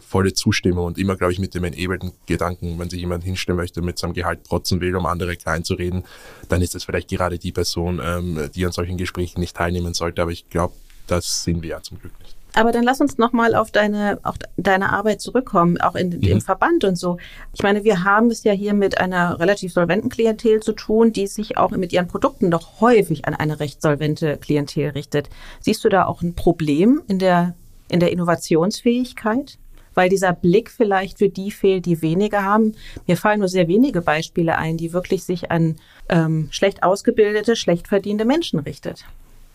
[0.00, 3.82] volle Zustimmung und immer, glaube ich, mit dem enabelten Gedanken, wenn sich jemand hinstellen möchte,
[3.82, 6.04] mit seinem Gehalt protzen will, um andere klein zu reden,
[6.48, 10.22] dann ist das vielleicht gerade die Person, ähm, die an solchen Gesprächen nicht teilnehmen sollte.
[10.22, 10.74] Aber ich glaube,
[11.06, 12.37] das sind wir ja zum Glück nicht.
[12.54, 16.22] Aber dann lass uns nochmal auf deine, auch deine Arbeit zurückkommen, auch in, mhm.
[16.22, 17.18] im Verband und so.
[17.52, 21.26] Ich meine, wir haben es ja hier mit einer relativ solventen Klientel zu tun, die
[21.26, 25.28] sich auch mit ihren Produkten doch häufig an eine recht solvente Klientel richtet.
[25.60, 27.54] Siehst du da auch ein Problem in der,
[27.88, 29.58] in der Innovationsfähigkeit?
[29.94, 32.76] weil dieser Blick vielleicht für die fehlt, die weniger haben.
[33.08, 35.74] Mir fallen nur sehr wenige Beispiele ein, die wirklich sich an
[36.08, 39.04] ähm, schlecht ausgebildete, schlecht verdiente Menschen richtet.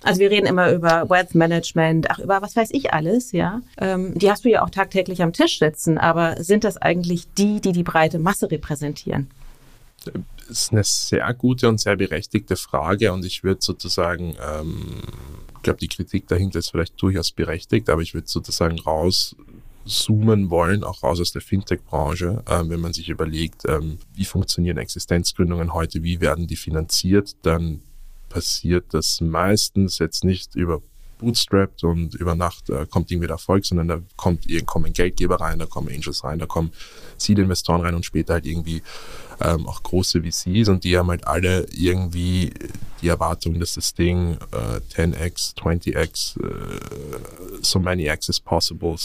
[0.03, 3.61] Also wir reden immer über Wealth Management, ach über was weiß ich alles, ja.
[3.77, 7.61] Ähm, die hast du ja auch tagtäglich am Tisch sitzen, aber sind das eigentlich die,
[7.61, 9.29] die die breite Masse repräsentieren?
[10.05, 10.13] Das
[10.49, 15.01] ist eine sehr gute und sehr berechtigte Frage und ich würde sozusagen, ähm,
[15.55, 20.83] ich glaube, die Kritik dahinter ist vielleicht durchaus berechtigt, aber ich würde sozusagen rauszoomen wollen,
[20.83, 26.03] auch raus aus der Fintech-Branche, äh, wenn man sich überlegt, ähm, wie funktionieren Existenzgründungen heute,
[26.03, 27.79] wie werden die finanziert, dann
[28.33, 30.81] passiert das meistens jetzt nicht über
[31.19, 35.59] bootstrapped und über Nacht äh, kommt irgendwie der Erfolg, sondern da kommt, kommen Geldgeber rein,
[35.59, 36.71] da kommen Angels rein, da kommen
[37.17, 38.81] Seed-Investoren rein und später halt irgendwie
[39.39, 42.53] ähm, auch große VCs und die haben halt alle irgendwie
[43.01, 48.95] die Erwartung, dass das Ding äh, 10x, 20x, äh, so many x as possible,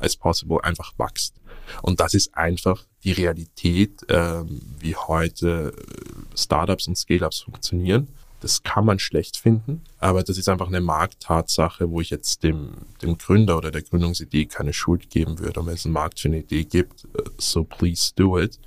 [0.00, 1.34] as possible einfach wächst.
[1.80, 8.08] Und das ist einfach die Realität, ähm, wie heute äh, Startups und Scale-Ups funktionieren.
[8.42, 12.72] Das kann man schlecht finden, aber das ist einfach eine Markttatsache, wo ich jetzt dem,
[13.00, 15.60] dem Gründer oder der Gründungsidee keine Schuld geben würde.
[15.60, 18.58] Und wenn es einen Markt für eine Idee gibt, äh, so please do it.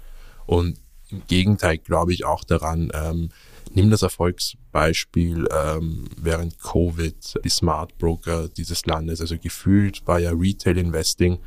[0.46, 0.80] Und
[1.12, 3.32] im Gegenteil glaube ich auch daran, ähm,
[3.74, 10.32] nimm das Erfolgsbeispiel ähm, während Covid, die Smart Broker dieses Landes, also gefühlt war ja
[10.32, 11.40] Retail Investing,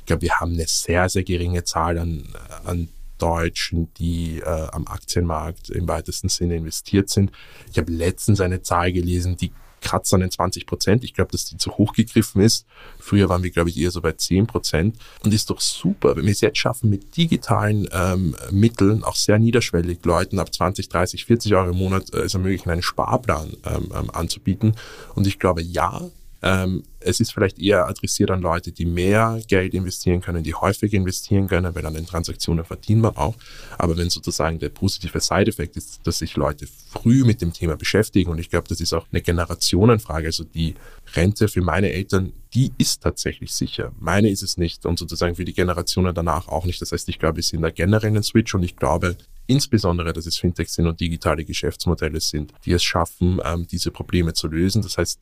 [0.00, 2.28] ich glaube, wir haben eine sehr, sehr geringe Zahl an,
[2.64, 2.88] an
[3.18, 7.32] Deutschen, die äh, am Aktienmarkt im weitesten Sinne investiert sind.
[7.70, 9.52] Ich habe letztens eine Zahl gelesen, die
[9.86, 11.04] kratzt an den 20 Prozent.
[11.04, 12.66] Ich glaube, dass die zu hoch gegriffen ist.
[12.98, 14.98] Früher waren wir, glaube ich, eher so bei 10 Prozent.
[15.24, 19.38] Und ist doch super, wenn wir es jetzt schaffen, mit digitalen ähm, Mitteln, auch sehr
[19.38, 23.92] niederschwellig, Leuten ab 20, 30, 40 Euro im Monat äh, es ermöglichen, einen Sparplan ähm,
[23.94, 24.74] ähm, anzubieten.
[25.14, 26.02] Und ich glaube, ja,
[26.42, 30.96] ähm, es ist vielleicht eher adressiert an Leute, die mehr Geld investieren können, die häufiger
[30.96, 33.36] investieren können, weil an den Transaktionen verdient man auch.
[33.78, 38.30] Aber wenn sozusagen der positive Side-Effekt ist, dass sich Leute früh mit dem Thema beschäftigen
[38.30, 40.26] und ich glaube, das ist auch eine Generationenfrage.
[40.26, 40.74] Also die
[41.14, 43.92] Rente für meine Eltern, die ist tatsächlich sicher.
[43.98, 46.82] Meine ist es nicht und sozusagen für die Generationen danach auch nicht.
[46.82, 49.16] Das heißt, ich glaube, wir sind da generell in Switch und ich glaube,
[49.46, 54.32] insbesondere, dass es Fintechs sind und digitale Geschäftsmodelle sind, die es schaffen, ähm, diese Probleme
[54.32, 54.82] zu lösen.
[54.82, 55.20] Das heißt,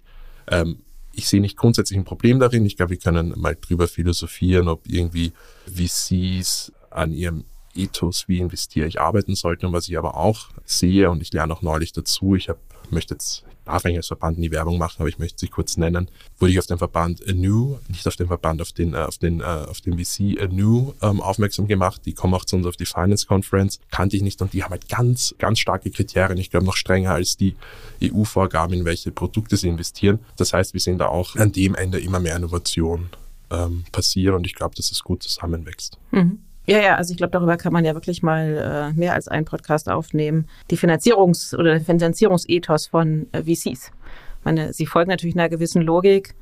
[0.48, 0.78] ähm,
[1.16, 2.66] ich sehe nicht grundsätzlich ein Problem darin.
[2.66, 5.32] Ich glaube, wir können mal drüber philosophieren, ob irgendwie
[5.66, 7.44] VCs an ihrem
[7.74, 9.66] Ethos, wie investiere ich, arbeiten sollten.
[9.66, 12.60] Und was ich aber auch sehe, und ich lerne auch neulich dazu, ich habe
[12.90, 16.08] möchte jetzt, darf eigentlich als Verband nie Werbung machen, aber ich möchte sie kurz nennen,
[16.38, 19.40] wurde ich auf den Verband Anew, nicht auf den Verband, auf den, äh, auf den,
[19.40, 22.02] äh, auf den VC Anew ähm, aufmerksam gemacht.
[22.04, 24.70] Die kommen auch zu uns auf die Finance Conference, kannte ich nicht und die haben
[24.70, 26.38] halt ganz, ganz starke Kriterien.
[26.38, 27.56] Ich glaube noch strenger als die
[28.02, 30.18] EU-Vorgaben, in welche Produkte sie investieren.
[30.36, 33.10] Das heißt, wir sehen da auch an dem Ende immer mehr Innovation
[33.50, 35.98] ähm, passieren und ich glaube, dass es gut zusammenwächst.
[36.10, 36.40] Mhm.
[36.66, 39.44] Ja, ja, also ich glaube, darüber kann man ja wirklich mal äh, mehr als einen
[39.44, 40.46] Podcast aufnehmen.
[40.70, 43.92] Die Finanzierungs- oder Finanzierungsethos von äh, VCs.
[44.38, 46.34] Ich meine, sie folgen natürlich einer gewissen Logik,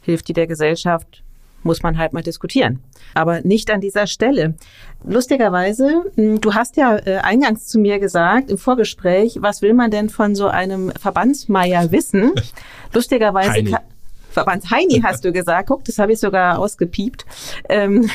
[0.00, 1.22] hilft die der Gesellschaft,
[1.62, 2.80] muss man halt mal diskutieren.
[3.12, 4.54] Aber nicht an dieser Stelle.
[5.04, 9.90] Lustigerweise, hm, du hast ja äh, eingangs zu mir gesagt im Vorgespräch, was will man
[9.90, 12.32] denn von so einem Verbandsmeier wissen?
[12.94, 13.78] Lustigerweise.
[14.36, 15.68] Verband Heini hast du gesagt.
[15.68, 17.24] Guck, das habe ich sogar ausgepiept.
[17.70, 18.10] Ähm,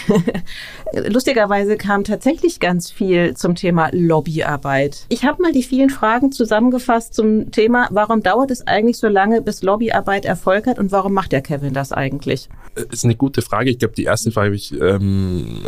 [0.94, 5.08] lustigerweise kam tatsächlich ganz viel zum Thema Lobbyarbeit.
[5.10, 9.42] Ich habe mal die vielen Fragen zusammengefasst zum Thema, warum dauert es eigentlich so lange,
[9.42, 12.50] bis Lobbyarbeit Erfolg hat und warum macht der Kevin das eigentlich?
[12.76, 13.72] Das ist eine gute Frage.
[13.72, 15.62] Ich glaube, die erste Frage habe ich ähm,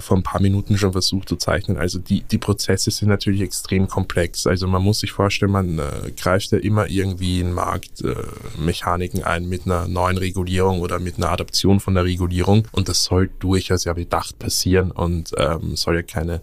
[0.00, 1.76] vor ein paar Minuten schon versucht zu zeichnen.
[1.76, 4.46] Also die, die Prozesse sind natürlich extrem komplex.
[4.46, 9.48] Also man muss sich vorstellen, man äh, greift ja immer irgendwie in Marktmechaniken äh, ein
[9.48, 12.68] mit einer neuen Regulierung oder mit einer Adaption von der Regulierung.
[12.72, 16.40] Und das soll durchaus ja bedacht passieren und ähm, soll ja keine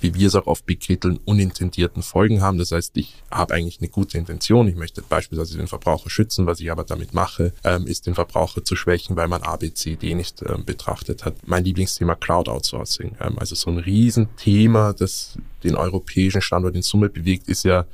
[0.00, 2.58] wie wir es auch oft bekritteln, unintendierten Folgen haben.
[2.58, 4.66] Das heißt, ich habe eigentlich eine gute Intention.
[4.68, 6.46] Ich möchte beispielsweise den Verbraucher schützen.
[6.46, 9.72] Was ich aber damit mache, ähm, ist den Verbraucher zu schwächen, weil man A, B,
[9.72, 11.34] C, D nicht ähm, betrachtet hat.
[11.46, 13.16] Mein Lieblingsthema Cloud Outsourcing.
[13.20, 17.84] Ähm, also so ein Riesenthema, das den europäischen Standort in Summe bewegt, ist ja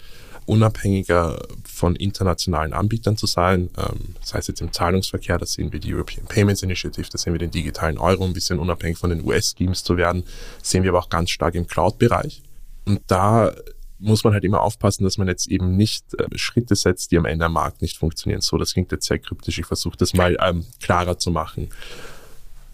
[0.47, 3.70] unabhängiger von internationalen Anbietern zu sein.
[3.76, 7.34] Ähm, das heißt jetzt im Zahlungsverkehr, da sehen wir die European Payments Initiative, da sehen
[7.34, 10.24] wir den digitalen Euro, ein bisschen unabhängig von den US-Schemes zu werden,
[10.62, 12.42] sehen wir aber auch ganz stark im Cloud-Bereich.
[12.84, 13.53] Und da
[13.99, 17.24] muss man halt immer aufpassen, dass man jetzt eben nicht äh, Schritte setzt, die am
[17.24, 18.40] Ende am Markt nicht funktionieren.
[18.40, 19.59] So, das klingt jetzt sehr kryptisch.
[19.59, 21.70] Ich versuche das mal ähm, klarer zu machen.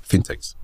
[0.02, 0.56] Fintechs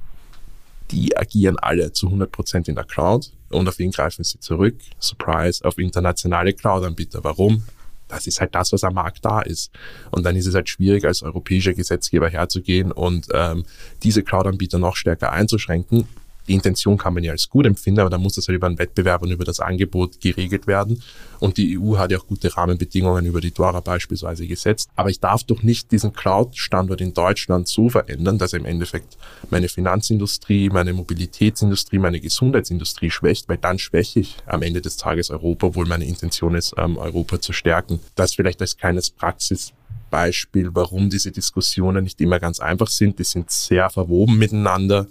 [0.90, 4.76] die agieren alle zu 100% in der Cloud und auf wen greifen sie zurück?
[4.98, 7.24] Surprise, auf internationale Cloud-Anbieter.
[7.24, 7.64] Warum?
[8.08, 9.70] das ist halt das, was am Markt da ist.
[10.10, 13.64] Und dann ist es halt schwierig, als europäischer Gesetzgeber herzugehen und ähm,
[14.02, 16.08] diese Cloud-Anbieter noch stärker einzuschränken,
[16.48, 18.78] die Intention kann man ja als gut empfinden, aber da muss das halt über einen
[18.78, 21.02] Wettbewerb und über das Angebot geregelt werden.
[21.40, 24.90] Und die EU hat ja auch gute Rahmenbedingungen über die DORA beispielsweise gesetzt.
[24.96, 29.18] Aber ich darf doch nicht diesen Cloud-Standort in Deutschland so verändern, dass im Endeffekt
[29.50, 35.30] meine Finanzindustrie, meine Mobilitätsindustrie, meine Gesundheitsindustrie schwächt, weil dann schwäche ich am Ende des Tages
[35.30, 38.00] Europa, obwohl meine Intention ist, ähm, Europa zu stärken.
[38.14, 39.74] Das vielleicht als kleines Praxis
[40.10, 43.18] Beispiel, warum diese Diskussionen nicht immer ganz einfach sind.
[43.18, 45.06] Die sind sehr verwoben miteinander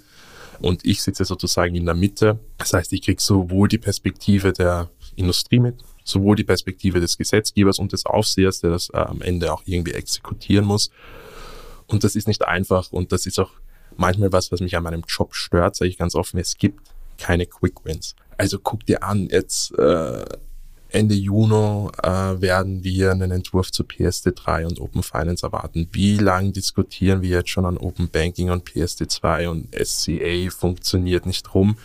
[0.61, 2.39] und ich sitze sozusagen in der Mitte.
[2.57, 7.79] Das heißt, ich kriege sowohl die Perspektive der Industrie mit, sowohl die Perspektive des Gesetzgebers
[7.79, 10.91] und des Aufsehers, der das äh, am Ende auch irgendwie exekutieren muss.
[11.87, 13.51] Und das ist nicht einfach und das ist auch
[13.95, 16.39] manchmal was, was mich an meinem Job stört, sage ich ganz offen.
[16.39, 16.79] Es gibt
[17.17, 18.15] keine Quick Wins.
[18.37, 20.25] Also guck dir an, jetzt äh,
[20.97, 25.87] Ende Juni äh, werden wir einen Entwurf zu PSD3 und Open Finance erwarten.
[25.91, 31.53] Wie lange diskutieren wir jetzt schon an Open Banking und PSD2 und SCA funktioniert nicht
[31.53, 31.77] rum?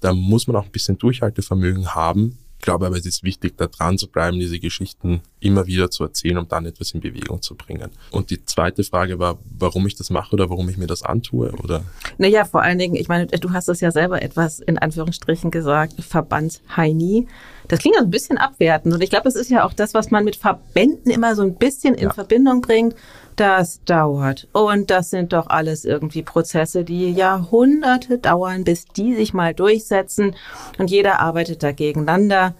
[0.00, 3.68] Da muss man auch ein bisschen Durchhaltevermögen haben, ich glaube aber, es ist wichtig, da
[3.68, 7.54] dran zu bleiben, diese Geschichten immer wieder zu erzählen, um dann etwas in Bewegung zu
[7.54, 7.90] bringen.
[8.10, 11.52] Und die zweite Frage war, warum ich das mache oder warum ich mir das antue,
[11.62, 11.84] oder?
[12.18, 16.02] Naja, vor allen Dingen, ich meine, du hast es ja selber etwas in Anführungsstrichen gesagt,
[16.02, 17.28] Verbandsheini.
[17.68, 18.92] Das klingt ein bisschen abwertend.
[18.92, 21.54] Und ich glaube, das ist ja auch das, was man mit Verbänden immer so ein
[21.54, 22.12] bisschen in ja.
[22.12, 22.96] Verbindung bringt.
[23.38, 24.48] Das dauert.
[24.50, 30.34] Und das sind doch alles irgendwie Prozesse, die Jahrhunderte dauern, bis die sich mal durchsetzen.
[30.76, 32.56] Und jeder arbeitet da gegeneinander.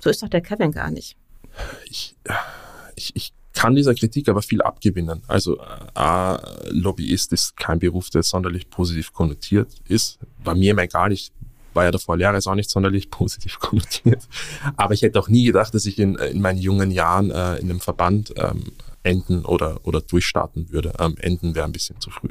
[0.00, 1.16] So ist doch der Kevin gar nicht.
[1.86, 2.14] Ich,
[2.94, 5.22] ich, ich kann dieser Kritik aber viel abgewinnen.
[5.28, 5.58] Also
[5.94, 10.18] A, Lobbyist ist kein Beruf, der sonderlich positiv konnotiert ist.
[10.44, 11.10] War mir immer egal.
[11.10, 11.32] Ich
[11.72, 14.28] war ja davor Lehrer, ist auch nicht sonderlich positiv konnotiert.
[14.76, 17.70] Aber ich hätte auch nie gedacht, dass ich in, in meinen jungen Jahren äh, in
[17.70, 18.72] einem Verband ähm,
[19.08, 20.92] enden oder, oder durchstarten würde.
[20.98, 22.28] Ähm, enden wäre ein bisschen zu früh.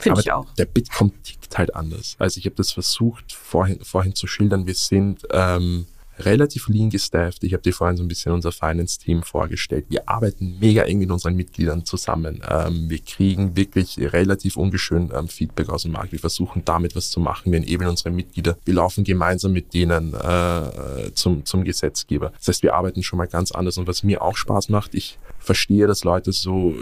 [0.00, 0.52] Finde ich auch.
[0.54, 2.14] Der Bitkom tickt halt anders.
[2.18, 4.66] Also ich habe das versucht vorhin, vorhin zu schildern.
[4.66, 5.86] Wir sind ähm,
[6.20, 7.44] relativ lean gestafft.
[7.44, 9.86] Ich habe dir vorhin so ein bisschen unser Finance-Team vorgestellt.
[9.88, 12.42] Wir arbeiten mega eng mit unseren Mitgliedern zusammen.
[12.48, 16.12] Ähm, wir kriegen wirklich relativ ungeschön ähm, Feedback aus dem Markt.
[16.12, 17.52] Wir versuchen damit was zu machen.
[17.52, 18.56] Wir enablen unsere Mitglieder.
[18.64, 22.32] Wir laufen gemeinsam mit denen äh, zum, zum Gesetzgeber.
[22.38, 23.78] Das heißt, wir arbeiten schon mal ganz anders.
[23.78, 26.74] Und was mir auch Spaß macht, ich verstehe, dass Leute so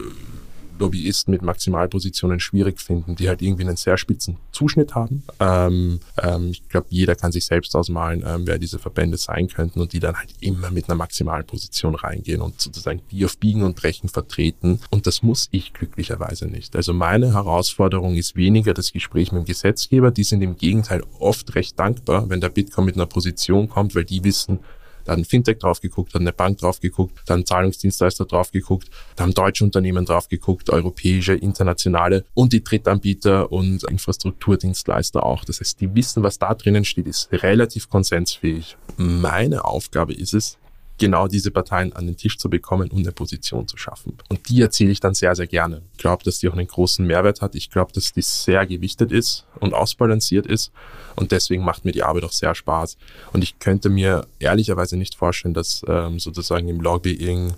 [0.79, 5.23] Lobbyisten mit Maximalpositionen schwierig finden, die halt irgendwie einen sehr spitzen Zuschnitt haben.
[5.41, 9.81] Ähm, ähm, ich glaube, jeder kann sich selbst ausmalen, ähm, wer diese Verbände sein könnten
[9.81, 13.77] und die dann halt immer mit einer Maximalposition reingehen und sozusagen die auf Biegen und
[13.77, 14.81] Brechen vertreten.
[14.91, 16.77] Und das muss ich glücklicherweise nicht.
[16.77, 20.11] Also meine Herausforderung ist weniger das Gespräch mit dem Gesetzgeber.
[20.11, 24.05] Die sind im Gegenteil oft recht dankbar, wenn der Bitcoin mit einer Position kommt, weil
[24.05, 24.61] die wissen,
[25.07, 28.91] da hat Fintech drauf geguckt, hat eine Bank drauf geguckt, da haben Zahlungsdienstleister drauf geguckt,
[29.15, 35.45] da haben deutsche Unternehmen drauf geguckt, europäische, internationale und die Drittanbieter und Infrastrukturdienstleister auch.
[35.45, 38.77] Das heißt, die wissen, was da drinnen steht, ist relativ konsensfähig.
[38.97, 40.59] Meine Aufgabe ist es,
[40.99, 44.17] genau diese Parteien an den Tisch zu bekommen und eine Position zu schaffen.
[44.29, 45.83] Und die erzähle ich dann sehr, sehr gerne.
[45.93, 47.55] Ich glaube, dass die auch einen großen Mehrwert hat.
[47.55, 50.73] Ich glaube, dass die sehr gewichtet ist und ausbalanciert ist.
[51.15, 52.97] Und deswegen macht mir die Arbeit auch sehr Spaß.
[53.33, 57.55] Und ich könnte mir ehrlicherweise nicht vorstellen, dass ähm, sozusagen im Lobbying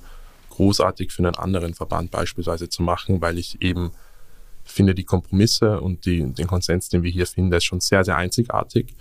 [0.51, 3.93] großartig für einen anderen Verband beispielsweise zu machen, weil ich eben
[4.65, 8.17] finde, die Kompromisse und die, den Konsens, den wir hier finden, ist schon sehr, sehr
[8.17, 8.95] einzigartig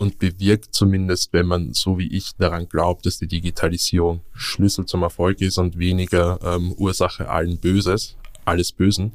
[0.00, 5.02] und bewirkt zumindest, wenn man so wie ich daran glaubt, dass die Digitalisierung Schlüssel zum
[5.02, 9.12] Erfolg ist und weniger ähm, Ursache allen Böses, alles Bösen,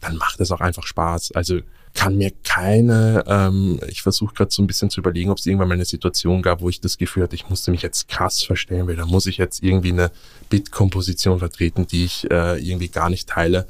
[0.00, 1.30] dann macht es auch einfach Spaß.
[1.36, 1.60] Also
[1.96, 5.68] kann mir keine, ähm, ich versuche gerade so ein bisschen zu überlegen, ob es irgendwann
[5.68, 8.86] mal eine Situation gab, wo ich das Gefühl hatte, ich musste mich jetzt krass verstellen,
[8.86, 10.12] weil da muss ich jetzt irgendwie eine
[10.50, 13.66] Bitkomposition vertreten, die ich äh, irgendwie gar nicht teile.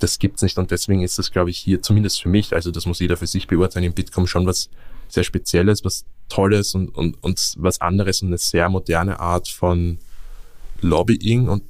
[0.00, 2.86] Das gibt's nicht und deswegen ist das, glaube ich, hier zumindest für mich, also das
[2.86, 4.68] muss jeder für sich beurteilen, im Bitkom schon was
[5.08, 9.98] sehr Spezielles, was Tolles und, und, und was anderes und eine sehr moderne Art von
[10.80, 11.48] Lobbying.
[11.48, 11.62] Und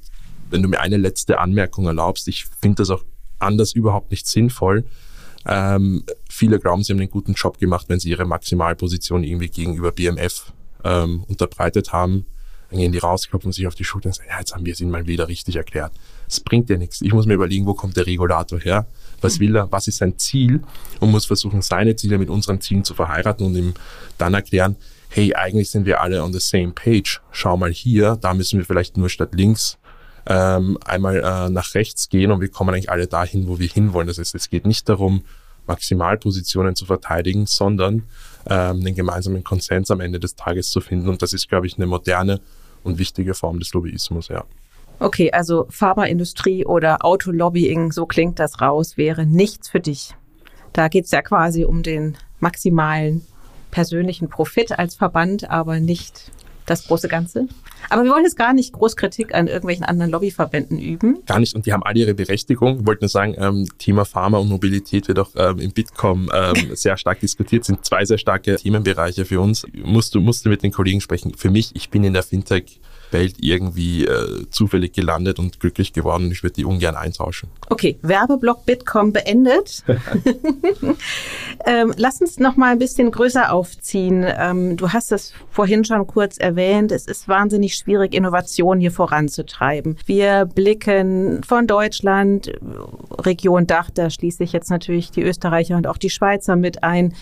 [0.49, 3.03] wenn du mir eine letzte Anmerkung erlaubst, ich finde das auch
[3.39, 4.85] anders überhaupt nicht sinnvoll.
[5.45, 9.91] Ähm, viele glauben, sie haben einen guten Job gemacht, wenn sie ihre Maximalposition irgendwie gegenüber
[9.91, 12.25] BMF ähm, unterbreitet haben.
[12.69, 14.71] Dann gehen die raus, klopfen sich auf die Schulter und sagen, ja, jetzt haben wir
[14.71, 15.91] es ihnen mal wieder richtig erklärt.
[16.25, 17.01] Das bringt ja nichts.
[17.01, 18.87] Ich muss mir überlegen, wo kommt der Regulator her?
[19.19, 19.69] Was will er?
[19.71, 20.61] Was ist sein Ziel?
[21.01, 23.73] Und muss versuchen, seine Ziele mit unseren Zielen zu verheiraten und ihm
[24.17, 24.77] dann erklären,
[25.09, 27.19] hey, eigentlich sind wir alle on the same page.
[27.31, 29.77] Schau mal hier, da müssen wir vielleicht nur statt links
[30.27, 34.07] ähm, einmal äh, nach rechts gehen und wir kommen eigentlich alle dahin, wo wir hinwollen.
[34.07, 35.23] Das heißt, es geht nicht darum,
[35.67, 38.03] Maximalpositionen zu verteidigen, sondern
[38.47, 41.09] ähm, einen gemeinsamen Konsens am Ende des Tages zu finden.
[41.09, 42.41] Und das ist, glaube ich, eine moderne
[42.83, 44.43] und wichtige Form des Lobbyismus, ja.
[44.99, 50.15] Okay, also Pharmaindustrie oder Autolobbying, so klingt das raus, wäre nichts für dich.
[50.73, 53.25] Da geht es ja quasi um den maximalen
[53.71, 56.31] persönlichen Profit als Verband, aber nicht
[56.71, 57.47] das große Ganze.
[57.89, 61.19] Aber wir wollen jetzt gar nicht groß Kritik an irgendwelchen anderen Lobbyverbänden üben.
[61.25, 61.55] Gar nicht.
[61.55, 62.79] Und die haben alle ihre Berechtigung.
[62.79, 66.55] Ich wollte nur sagen, ähm, Thema Pharma und Mobilität wird auch ähm, im Bitkom ähm,
[66.75, 67.65] sehr stark diskutiert.
[67.65, 69.65] Sind zwei sehr starke Themenbereiche für uns.
[69.83, 71.33] Musst du, musst du mit den Kollegen sprechen.
[71.35, 72.79] Für mich, ich bin in der Fintech
[73.13, 76.31] Welt irgendwie äh, zufällig gelandet und glücklich geworden.
[76.31, 77.49] Ich würde die ungern eintauschen.
[77.69, 79.83] Okay, Werbeblock Bitkom beendet.
[81.65, 84.25] ähm, lass uns noch mal ein bisschen größer aufziehen.
[84.27, 86.91] Ähm, du hast es vorhin schon kurz erwähnt.
[86.91, 89.97] Es ist wahnsinnig schwierig, Innovation hier voranzutreiben.
[90.05, 92.51] Wir blicken von Deutschland,
[93.19, 97.13] Region Dach, da schließe ich jetzt natürlich die Österreicher und auch die Schweizer mit ein.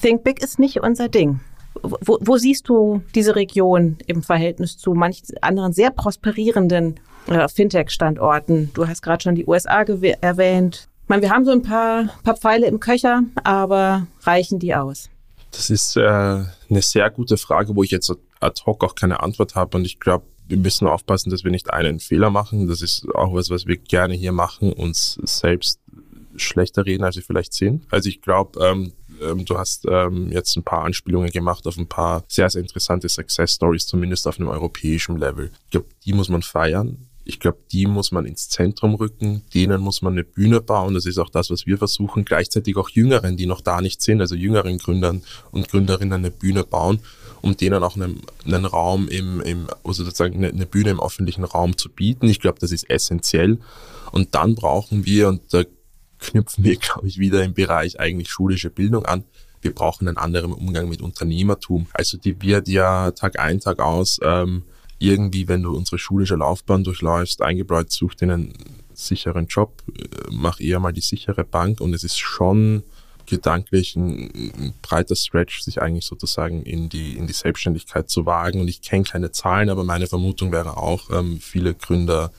[0.00, 1.40] Think Big ist nicht unser Ding.
[1.82, 8.70] Wo, wo siehst du diese Region im Verhältnis zu manchen anderen sehr prosperierenden äh, Fintech-Standorten?
[8.74, 10.88] Du hast gerade schon die USA erwähnt.
[11.02, 15.08] Ich meine, wir haben so ein paar, paar Pfeile im Köcher, aber reichen die aus?
[15.52, 19.54] Das ist äh, eine sehr gute Frage, wo ich jetzt ad hoc auch keine Antwort
[19.54, 19.76] habe.
[19.76, 22.68] Und ich glaube, wir müssen aufpassen, dass wir nicht einen Fehler machen.
[22.68, 25.80] Das ist auch was, was wir gerne hier machen, uns selbst
[26.36, 27.84] schlechter reden, als wir vielleicht sind.
[27.90, 32.24] Also ich glaube, ähm, du hast ähm, jetzt ein paar Anspielungen gemacht auf ein paar
[32.28, 35.50] sehr, sehr interessante Success Stories, zumindest auf einem europäischen Level.
[35.64, 36.98] Ich glaube, die muss man feiern.
[37.28, 40.94] Ich glaube, die muss man ins Zentrum rücken, denen muss man eine Bühne bauen.
[40.94, 42.24] Das ist auch das, was wir versuchen.
[42.24, 46.62] Gleichzeitig auch Jüngeren, die noch da nicht sind, also jüngeren Gründern und Gründerinnen eine Bühne
[46.62, 47.00] bauen,
[47.42, 51.42] um denen auch einen, einen Raum im, im, also sozusagen eine, eine Bühne im öffentlichen
[51.42, 52.28] Raum zu bieten.
[52.28, 53.58] Ich glaube, das ist essentiell.
[54.12, 55.64] Und dann brauchen wir, und da
[56.18, 59.24] knüpfen wir, glaube ich, wieder im Bereich eigentlich schulische Bildung an.
[59.60, 61.86] Wir brauchen einen anderen Umgang mit Unternehmertum.
[61.92, 64.62] Also die wird ja Tag ein, Tag aus ähm,
[64.98, 68.52] irgendwie, wenn du unsere schulische Laufbahn durchläufst, eingebläut, such dir einen
[68.94, 72.82] sicheren Job, äh, mach eher mal die sichere Bank und es ist schon
[73.26, 78.60] gedanklich ein, ein, breiter Stretch, sich eigentlich sozusagen in die, in die Selbstständigkeit zu wagen.
[78.60, 82.32] Und ich kenne keine Zahlen, aber meine Vermutung wäre auch, ähm, viele Gründer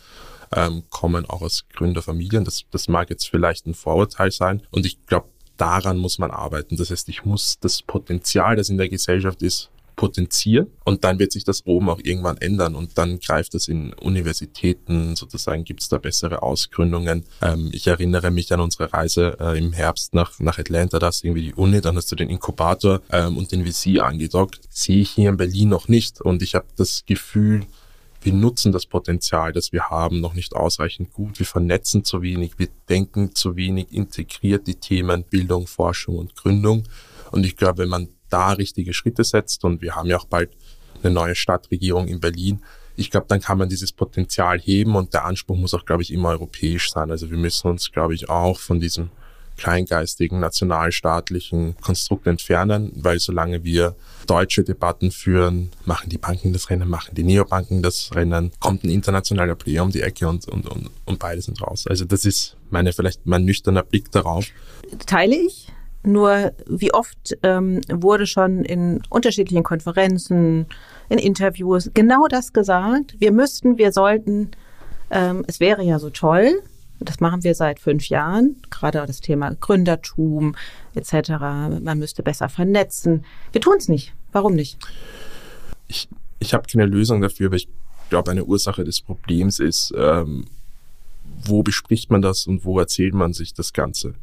[0.56, 2.43] ähm, kommen auch aus Gründerfamilien.
[2.43, 4.64] Das, das mag jetzt vielleicht ein Vorurteil sein.
[4.72, 5.28] Und ich glaube,
[5.58, 6.78] daran muss man arbeiten.
[6.78, 11.34] Das heißt, ich muss das Potenzial, das in der Gesellschaft ist, potenzieren und dann wird
[11.34, 15.89] sich das oben auch irgendwann ändern und dann greift es in Universitäten, sozusagen gibt es
[15.89, 17.26] da bessere Ausgründungen.
[17.41, 21.26] Ähm, ich erinnere mich an unsere Reise äh, im Herbst nach, nach Atlanta, da ist
[21.26, 24.62] irgendwie die Uni, dann hast du den Inkubator ähm, und den VC angedockt.
[24.70, 27.66] Sehe ich hier in Berlin noch nicht und ich habe das Gefühl,
[28.28, 31.39] wir nutzen das Potenzial, das wir haben, noch nicht ausreichend gut.
[31.39, 36.84] Wir vernetzen zu wenig, wir denken zu wenig integriert die Themen Bildung, Forschung und Gründung.
[37.32, 40.49] Und ich glaube, wenn man da richtige Schritte setzt, und wir haben ja auch bald
[41.01, 42.59] eine neue Stadtregierung in Berlin,
[42.97, 46.11] ich glaube, dann kann man dieses Potenzial heben und der Anspruch muss auch, glaube ich,
[46.11, 47.11] immer europäisch sein.
[47.11, 49.09] Also wir müssen uns, glaube ich, auch von diesem
[49.58, 53.95] kleingeistigen, nationalstaatlichen Konstrukt entfernen, weil solange wir
[54.28, 58.89] deutsche Debatten führen, machen die Banken das Rennen, machen die Neobanken das Rennen, kommt ein
[58.89, 61.86] internationaler Player um die Ecke und, und, und, und beide sind raus.
[61.88, 64.45] Also das ist meine vielleicht mein nüchterner Blick darauf.
[65.05, 65.68] Teile ich.
[66.03, 70.68] Nur wie oft ähm, wurde schon in unterschiedlichen Konferenzen,
[71.10, 73.16] in Interviews genau das gesagt.
[73.20, 74.51] Wir müssten, wir sollten,
[75.10, 76.62] ähm, es wäre ja so toll,
[77.00, 80.56] das machen wir seit fünf Jahren, gerade das Thema Gründertum
[80.95, 81.30] etc.
[81.82, 83.26] Man müsste besser vernetzen.
[83.52, 84.14] Wir tun es nicht.
[84.32, 84.78] Warum nicht?
[85.88, 87.70] Ich, ich habe keine Lösung dafür, aber ich
[88.10, 90.45] glaube, eine Ursache des Problems ist, ähm,
[91.43, 94.16] wo bespricht man das und wo erzählt man sich das Ganze?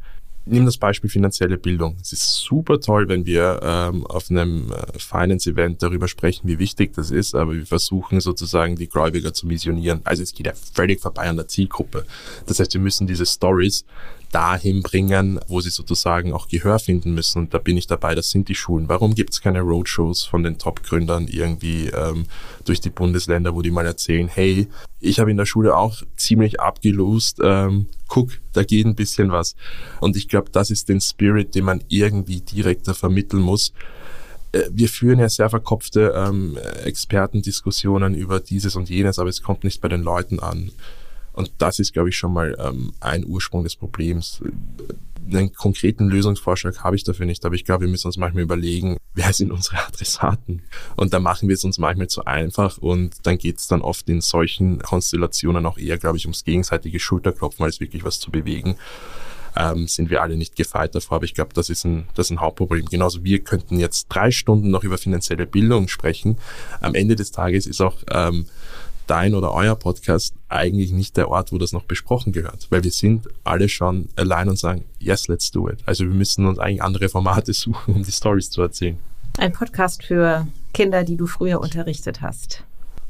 [0.46, 1.96] Nimm das Beispiel finanzielle Bildung.
[2.02, 6.92] Es ist super toll, wenn wir ähm, auf einem äh, Finance-Event darüber sprechen, wie wichtig
[6.94, 10.02] das ist, aber wir versuchen sozusagen die Gläubiger zu missionieren.
[10.04, 12.04] Also es geht ja völlig vorbei an der Zielgruppe.
[12.46, 13.86] Das heißt, wir müssen diese Stories
[14.34, 17.38] dahin bringen, wo sie sozusagen auch Gehör finden müssen.
[17.38, 18.88] Und da bin ich dabei, das sind die Schulen.
[18.88, 22.26] Warum gibt es keine Roadshows von den Top-Gründern irgendwie ähm,
[22.64, 24.66] durch die Bundesländer, wo die mal erzählen, hey,
[24.98, 29.54] ich habe in der Schule auch ziemlich abgelost, ähm, guck, da geht ein bisschen was.
[30.00, 33.72] Und ich glaube, das ist den Spirit, den man irgendwie direkter vermitteln muss
[34.52, 39.64] äh, wir führen ja sehr verkopfte ähm, Expertendiskussionen über dieses und jenes, aber es kommt
[39.64, 40.70] nicht bei den Leuten an.
[41.34, 44.40] Und das ist, glaube ich, schon mal ähm, ein Ursprung des Problems.
[45.30, 48.98] Einen konkreten Lösungsvorschlag habe ich dafür nicht, aber ich glaube, wir müssen uns manchmal überlegen,
[49.14, 50.62] wer sind unsere Adressaten?
[50.96, 54.08] Und da machen wir es uns manchmal zu einfach und dann geht es dann oft
[54.08, 58.76] in solchen Konstellationen auch eher, glaube ich, ums gegenseitige Schulterklopfen, als wirklich was zu bewegen.
[59.56, 61.16] ähm, sind wir alle nicht gefeit davor.
[61.16, 62.86] Aber ich glaube, das ist ein, das ist ein Hauptproblem.
[62.86, 66.38] Genauso wir könnten jetzt drei Stunden noch über finanzielle Bildung sprechen.
[66.80, 68.46] Am Ende des Tages ist auch ähm,
[69.06, 72.90] dein oder euer Podcast eigentlich nicht der Ort, wo das noch besprochen gehört, weil wir
[72.90, 75.78] sind alle schon allein und sagen, yes, let's do it.
[75.86, 78.98] Also wir müssen uns eigentlich andere Formate suchen, um die Stories zu erzählen.
[79.38, 82.64] Ein Podcast für Kinder, die du früher unterrichtet hast.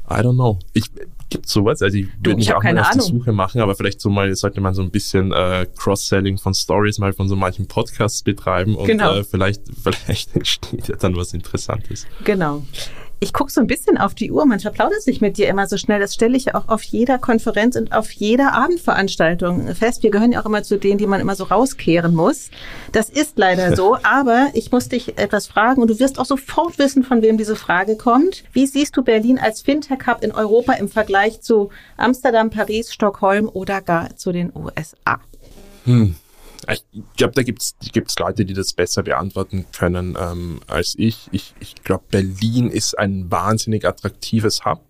[0.09, 0.59] I don't know.
[0.73, 0.91] Ich
[1.29, 1.81] gibt sowas.
[1.81, 4.61] Also ich würde mich auch mal auf die Suche machen, aber vielleicht so mal sollte
[4.61, 8.85] man so ein bisschen äh, Cross-Selling von Stories mal von so manchen Podcasts betreiben und
[8.85, 9.15] genau.
[9.15, 12.05] äh, vielleicht vielleicht entsteht ja dann was Interessantes.
[12.23, 12.63] Genau.
[13.19, 14.45] Ich gucke so ein bisschen auf die Uhr.
[14.45, 15.99] Man verplaudert sich mit dir immer so schnell.
[15.99, 20.03] Das stelle ich auch auf jeder Konferenz und auf jeder Abendveranstaltung fest.
[20.03, 22.49] Wir gehören ja auch immer zu denen, die man immer so rauskehren muss.
[22.91, 23.97] Das ist leider so.
[24.03, 27.55] Aber ich muss dich etwas fragen und du wirst auch sofort wissen, von wem diese
[27.55, 28.43] Frage kommt.
[28.51, 33.81] Wie siehst du Berlin als Fintech-Hub in Europa im Vergleich zu Amsterdam, Paris, Stockholm oder
[33.81, 35.19] gar zu den USA?
[35.85, 36.15] Hm.
[36.71, 36.83] Ich
[37.17, 41.27] glaube, da gibt es Leute, die das besser beantworten können ähm, als ich.
[41.31, 44.81] Ich, ich glaube, Berlin ist ein wahnsinnig attraktives Hub,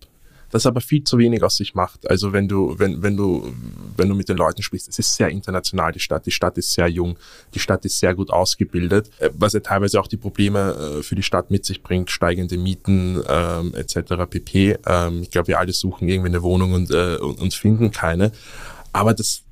[0.50, 2.08] das aber viel zu wenig aus sich macht.
[2.08, 3.52] Also wenn du, wenn, wenn du,
[3.96, 6.24] wenn du mit den Leuten sprichst, es ist sehr international, die Stadt.
[6.24, 7.18] Die Stadt ist sehr jung,
[7.54, 11.14] die Stadt ist sehr gut ausgebildet, äh, was ja teilweise auch die Probleme äh, für
[11.14, 14.14] die Stadt mit sich bringt, steigende Mieten ähm, etc.
[14.30, 14.78] pp.
[14.86, 18.32] Ähm, ich glaube, wir alle suchen irgendwie eine Wohnung und, äh, und, und finden keine.
[18.92, 19.42] Aber das,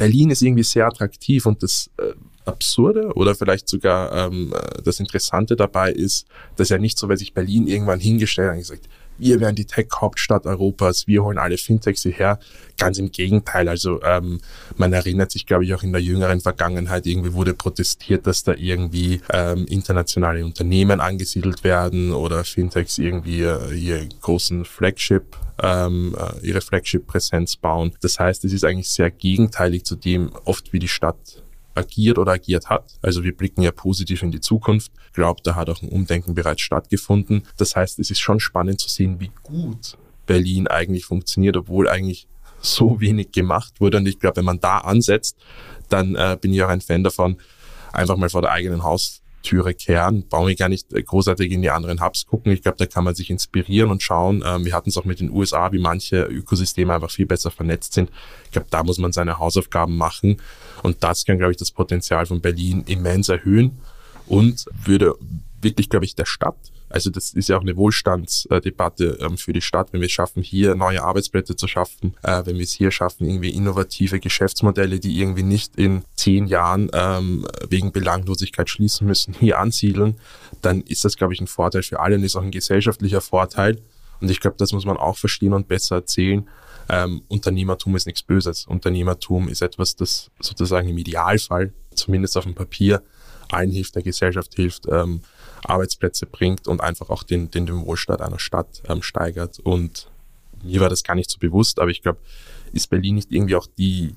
[0.00, 2.14] Berlin ist irgendwie sehr attraktiv und das äh,
[2.46, 6.26] Absurde oder vielleicht sogar ähm, äh, das Interessante dabei ist,
[6.56, 8.88] dass ja nicht so, weil sich Berlin irgendwann hingestellt hat und gesagt,
[9.20, 12.38] wir werden die Tech-Hauptstadt Europas, wir holen alle Fintechs hierher.
[12.78, 13.68] Ganz im Gegenteil.
[13.68, 14.40] Also ähm,
[14.76, 18.54] man erinnert sich, glaube ich, auch in der jüngeren Vergangenheit, irgendwie wurde protestiert, dass da
[18.54, 26.46] irgendwie ähm, internationale Unternehmen angesiedelt werden oder Fintechs irgendwie äh, hier großen Flagship ähm, äh,
[26.46, 27.92] ihre Flagship-Präsenz bauen.
[28.00, 31.42] Das heißt, es ist eigentlich sehr gegenteilig zu dem, oft wie die Stadt
[31.80, 32.98] agiert oder agiert hat.
[33.02, 34.92] Also wir blicken ja positiv in die Zukunft.
[35.06, 37.42] Ich glaube, da hat auch ein Umdenken bereits stattgefunden.
[37.56, 42.28] Das heißt, es ist schon spannend zu sehen, wie gut Berlin eigentlich funktioniert, obwohl eigentlich
[42.60, 43.98] so wenig gemacht wurde.
[43.98, 45.36] Und ich glaube, wenn man da ansetzt,
[45.88, 47.36] dann äh, bin ich auch ein Fan davon,
[47.92, 51.62] einfach mal vor der eigenen Haus Türe kehren, brauchen wir gar nicht äh, großartig in
[51.62, 52.52] die anderen Hubs gucken.
[52.52, 54.42] Ich glaube, da kann man sich inspirieren und schauen.
[54.46, 57.94] Ähm, wir hatten es auch mit den USA, wie manche Ökosysteme einfach viel besser vernetzt
[57.94, 58.10] sind.
[58.44, 60.40] Ich glaube, da muss man seine Hausaufgaben machen.
[60.82, 63.78] Und das kann, glaube ich, das Potenzial von Berlin immens erhöhen
[64.26, 65.14] und würde
[65.60, 66.56] wirklich, glaube ich, der Stadt
[66.90, 70.42] also das ist ja auch eine Wohlstandsdebatte ähm, für die Stadt, wenn wir es schaffen,
[70.42, 75.20] hier neue Arbeitsplätze zu schaffen, äh, wenn wir es hier schaffen, irgendwie innovative Geschäftsmodelle, die
[75.20, 80.16] irgendwie nicht in zehn Jahren ähm, wegen Belanglosigkeit schließen müssen, hier ansiedeln,
[80.62, 83.78] dann ist das, glaube ich, ein Vorteil für alle und ist auch ein gesellschaftlicher Vorteil.
[84.20, 86.46] Und ich glaube, das muss man auch verstehen und besser erzählen.
[86.88, 88.66] Ähm, Unternehmertum ist nichts Böses.
[88.66, 93.02] Unternehmertum ist etwas, das sozusagen im Idealfall, zumindest auf dem Papier,
[93.52, 95.22] allen hilft, der Gesellschaft hilft, ähm,
[95.64, 99.58] Arbeitsplätze bringt und einfach auch den, den, den Wohlstand einer Stadt ähm, steigert.
[99.60, 100.08] Und
[100.62, 102.18] mir war das gar nicht so bewusst, aber ich glaube,
[102.72, 104.14] ist Berlin nicht irgendwie auch die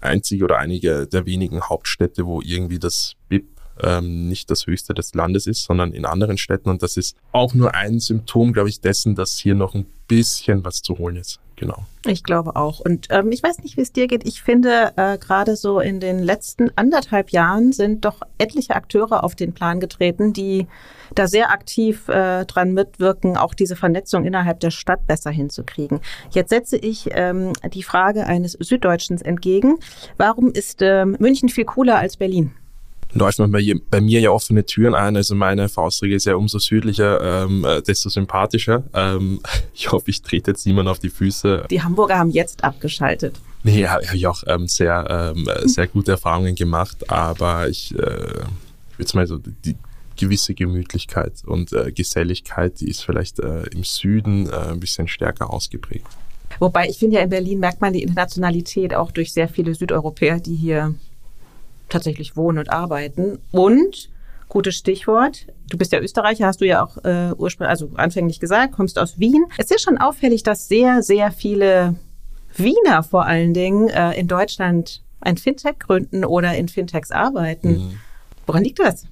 [0.00, 3.46] einzige oder einige der wenigen Hauptstädte, wo irgendwie das BIP
[3.82, 6.68] ähm, nicht das höchste des Landes ist, sondern in anderen Städten.
[6.68, 10.64] Und das ist auch nur ein Symptom, glaube ich, dessen, dass hier noch ein bisschen
[10.64, 11.40] was zu holen ist.
[11.56, 11.86] Genau.
[12.06, 12.80] Ich glaube auch.
[12.80, 14.26] Und ähm, ich weiß nicht, wie es dir geht.
[14.26, 19.34] Ich finde, äh, gerade so in den letzten anderthalb Jahren sind doch etliche Akteure auf
[19.34, 20.66] den Plan getreten, die
[21.14, 26.00] da sehr aktiv äh, dran mitwirken, auch diese Vernetzung innerhalb der Stadt besser hinzukriegen.
[26.30, 29.78] Jetzt setze ich ähm, die Frage eines Süddeutschens entgegen.
[30.18, 32.52] Warum ist ähm, München viel cooler als Berlin?
[33.12, 35.16] Läuft man bei, bei, mir ja offene Türen ein.
[35.16, 38.84] Also meine Faustregel ist ja umso südlicher, ähm, äh, desto sympathischer.
[38.94, 39.40] Ähm,
[39.74, 41.66] ich hoffe, ich trete jetzt niemand auf die Füße.
[41.70, 43.40] Die Hamburger haben jetzt abgeschaltet.
[43.62, 48.44] Nee, habe ich auch ähm, sehr, ähm, sehr gute Erfahrungen gemacht, aber ich, äh,
[48.96, 49.76] würde mal so, die
[50.16, 55.52] gewisse Gemütlichkeit und äh, Geselligkeit, die ist vielleicht äh, im Süden äh, ein bisschen stärker
[55.52, 56.06] ausgeprägt.
[56.58, 60.40] Wobei ich finde ja in Berlin merkt man die Internationalität auch durch sehr viele Südeuropäer,
[60.40, 60.94] die hier
[61.88, 63.38] tatsächlich wohnen und arbeiten.
[63.52, 64.10] Und,
[64.48, 68.72] gutes Stichwort, du bist ja Österreicher, hast du ja auch äh, ursprünglich, also anfänglich gesagt,
[68.72, 69.44] kommst aus Wien.
[69.58, 71.96] Es ist schon auffällig, dass sehr, sehr viele
[72.56, 77.70] Wiener vor allen Dingen äh, in Deutschland ein Fintech gründen oder in Fintechs arbeiten.
[77.70, 78.00] Mhm.
[78.46, 79.06] Woran liegt das?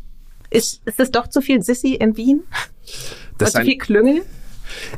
[0.50, 2.44] Ist, ist es doch zu viel Sissy in Wien?
[3.38, 4.22] Das zu viel Klüngel?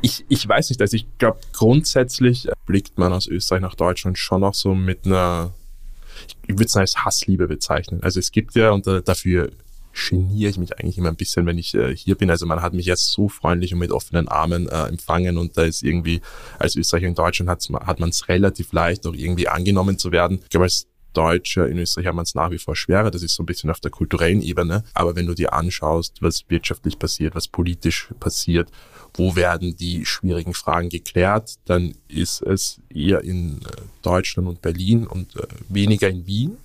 [0.03, 4.43] Ich, ich weiß nicht, also ich glaube, grundsätzlich blickt man aus Österreich nach Deutschland schon
[4.43, 5.53] noch so mit einer
[6.47, 8.01] ich würde es als Hassliebe bezeichnen.
[8.03, 9.51] Also es gibt ja, und dafür
[9.97, 12.31] geniere ich mich eigentlich immer ein bisschen, wenn ich äh, hier bin.
[12.31, 15.63] Also man hat mich jetzt so freundlich und mit offenen Armen äh, empfangen und da
[15.63, 16.21] ist irgendwie,
[16.59, 20.41] als Österreicher in Deutschland hat, hat man es relativ leicht, auch irgendwie angenommen zu werden.
[20.43, 23.11] Ich glaube, als Deutscher in Österreich haben wir es nach wie vor schwerer.
[23.11, 24.85] Das ist so ein bisschen auf der kulturellen Ebene.
[24.93, 28.71] Aber wenn du dir anschaust, was wirtschaftlich passiert, was politisch passiert,
[29.17, 35.07] wo werden die schwierigen Fragen geklärt, dann ist es eher in äh, Deutschland und Berlin
[35.07, 36.59] und äh, weniger in Wien.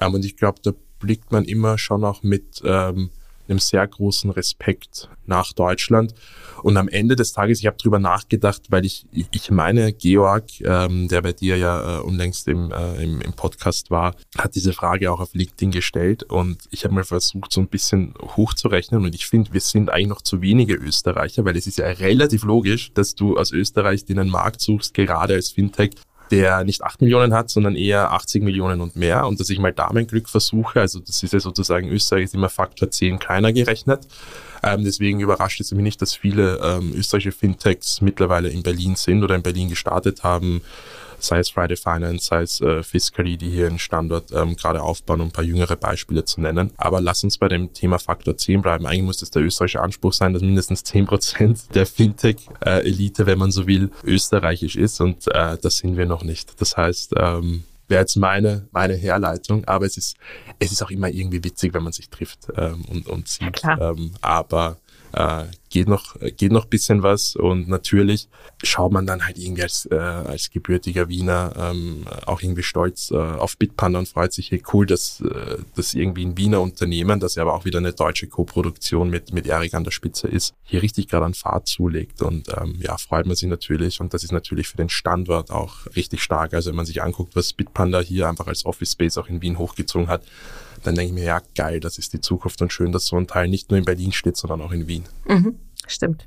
[0.00, 3.10] Ähm, und ich glaube, da blickt man immer schon auch mit ähm,
[3.52, 6.14] einem sehr großen Respekt nach Deutschland.
[6.62, 11.08] Und am Ende des Tages, ich habe drüber nachgedacht, weil ich, ich meine, Georg, ähm,
[11.08, 15.10] der bei dir ja äh, unlängst im, äh, im, im Podcast war, hat diese Frage
[15.10, 19.26] auch auf LinkedIn gestellt und ich habe mal versucht, so ein bisschen hochzurechnen und ich
[19.26, 23.14] finde, wir sind eigentlich noch zu wenige Österreicher, weil es ist ja relativ logisch, dass
[23.14, 25.92] du aus Österreich den Markt suchst, gerade als Fintech,
[26.32, 29.26] der nicht 8 Millionen hat, sondern eher 80 Millionen und mehr.
[29.26, 32.34] Und dass ich mal da mein Glück versuche, also das ist ja sozusagen Österreich ist
[32.34, 34.08] immer Faktor 10 kleiner gerechnet.
[34.62, 39.22] Ähm, deswegen überrascht es mich nicht, dass viele ähm, österreichische Fintechs mittlerweile in Berlin sind
[39.22, 40.62] oder in Berlin gestartet haben
[41.24, 45.20] sei es Friday Finance, sei es äh, Fiscally, die hier einen Standort ähm, gerade aufbauen,
[45.20, 46.72] um ein paar jüngere Beispiele zu nennen.
[46.76, 48.86] Aber lass uns bei dem Thema Faktor 10 bleiben.
[48.86, 53.50] Eigentlich muss es der österreichische Anspruch sein, dass mindestens 10 Prozent der Fintech-Elite, wenn man
[53.50, 56.60] so will, österreichisch ist und äh, das sind wir noch nicht.
[56.60, 60.16] Das heißt, ähm, wäre jetzt meine, meine Herleitung, aber es ist,
[60.58, 63.62] es ist auch immer irgendwie witzig, wenn man sich trifft ähm, und, und sieht.
[63.62, 64.78] Ja, ähm, aber
[65.12, 68.28] äh, geht noch geht noch bisschen was und natürlich
[68.62, 73.16] schaut man dann halt irgendwie als äh, als gebürtiger Wiener ähm, auch irgendwie stolz äh,
[73.16, 77.36] auf Bitpanda und freut sich hey cool dass äh, das irgendwie ein Wiener Unternehmen das
[77.36, 80.82] ja aber auch wieder eine deutsche Co-Produktion mit mit Erik an der Spitze ist hier
[80.82, 84.32] richtig gerade an Fahrt zulegt und ähm, ja freut man sich natürlich und das ist
[84.32, 86.54] natürlich für den Standort auch richtig stark.
[86.54, 89.58] Also wenn man sich anguckt was Bitpanda hier einfach als Office Space auch in Wien
[89.58, 90.22] hochgezogen hat
[90.82, 93.26] dann denke ich mir, ja, geil, das ist die Zukunft und schön, dass so ein
[93.26, 95.04] Teil nicht nur in Berlin steht, sondern auch in Wien.
[95.26, 95.56] Mhm,
[95.86, 96.26] stimmt.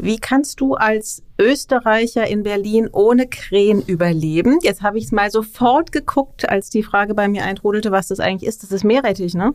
[0.00, 4.60] Wie kannst du als Österreicher in Berlin ohne Krähen überleben?
[4.62, 8.20] Jetzt habe ich es mal sofort geguckt, als die Frage bei mir eintrudelte, was das
[8.20, 8.62] eigentlich ist.
[8.62, 9.54] Das ist Meerrettich, ne?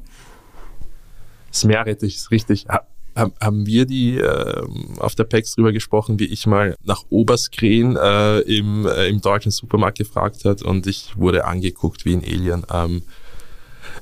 [1.50, 2.68] Das Meerrettich ist richtig.
[3.16, 4.64] haben wir die äh,
[5.00, 9.52] auf der PEX drüber gesprochen, wie ich mal nach Oberskrähen äh, im, äh, im deutschen
[9.52, 12.66] Supermarkt gefragt hat und ich wurde angeguckt wie ein Alien.
[12.70, 13.04] Ähm,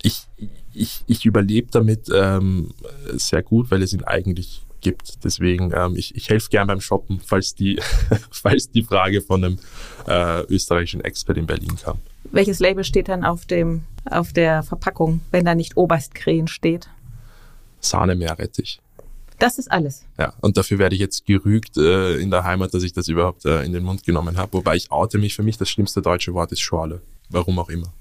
[0.04, 0.28] ich,
[0.74, 2.74] ich, ich überlebe damit ähm,
[3.14, 5.24] sehr gut, weil es ihn eigentlich gibt.
[5.24, 7.80] Deswegen, ähm, ich, ich helfe gern beim Shoppen, falls die,
[8.32, 9.60] falls die Frage von einem
[10.08, 12.00] äh, österreichischen Expert in Berlin kam.
[12.32, 16.90] Welches Label steht dann auf, dem, auf der Verpackung, wenn da nicht Oberstkrähen steht?
[17.80, 18.80] Sahne Meerrettich.
[19.40, 20.06] Das ist alles.
[20.20, 23.46] Ja, und dafür werde ich jetzt gerügt äh, in der Heimat, dass ich das überhaupt
[23.46, 24.54] äh, in den Mund genommen habe.
[24.54, 27.02] Wobei ich oute mich, für mich das schlimmste deutsche Wort ist Schorle.
[27.30, 27.92] Warum auch immer.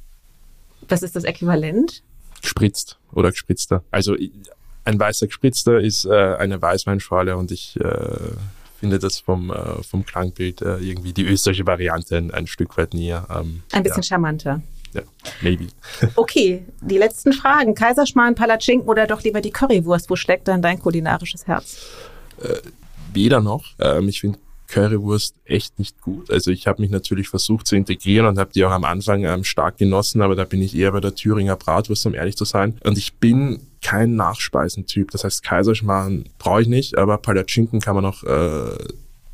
[0.90, 2.02] Was ist das Äquivalent?
[2.40, 3.82] Gespritzt oder gespritzter.
[3.90, 4.16] Also
[4.84, 8.16] ein weißer gespritzter ist äh, eine Weißweinschorle und ich äh,
[8.78, 12.94] finde das vom, äh, vom Klangbild äh, irgendwie die österreichische Variante ein, ein Stück weit
[12.94, 13.26] näher.
[13.30, 14.08] Ähm, ein bisschen ja.
[14.08, 14.62] charmanter.
[14.92, 15.02] Ja,
[15.42, 15.68] maybe.
[16.16, 17.74] okay, die letzten Fragen.
[17.74, 20.10] Kaiserschmarrn, Palatschinken oder doch lieber die Currywurst?
[20.10, 21.78] Wo schlägt dann dein kulinarisches Herz?
[22.42, 22.56] Äh,
[23.12, 23.64] weder noch.
[23.78, 24.38] Ähm, ich finde
[24.70, 26.30] Currywurst echt nicht gut.
[26.30, 29.44] Also ich habe mich natürlich versucht zu integrieren und habe die auch am Anfang ähm,
[29.44, 32.78] stark genossen, aber da bin ich eher bei der Thüringer Bratwurst, um ehrlich zu sein.
[32.84, 35.10] Und ich bin kein Nachspeisentyp.
[35.10, 38.76] Das heißt, Kaiserschmarrn brauche ich nicht, aber Palatschinken kann man auch äh,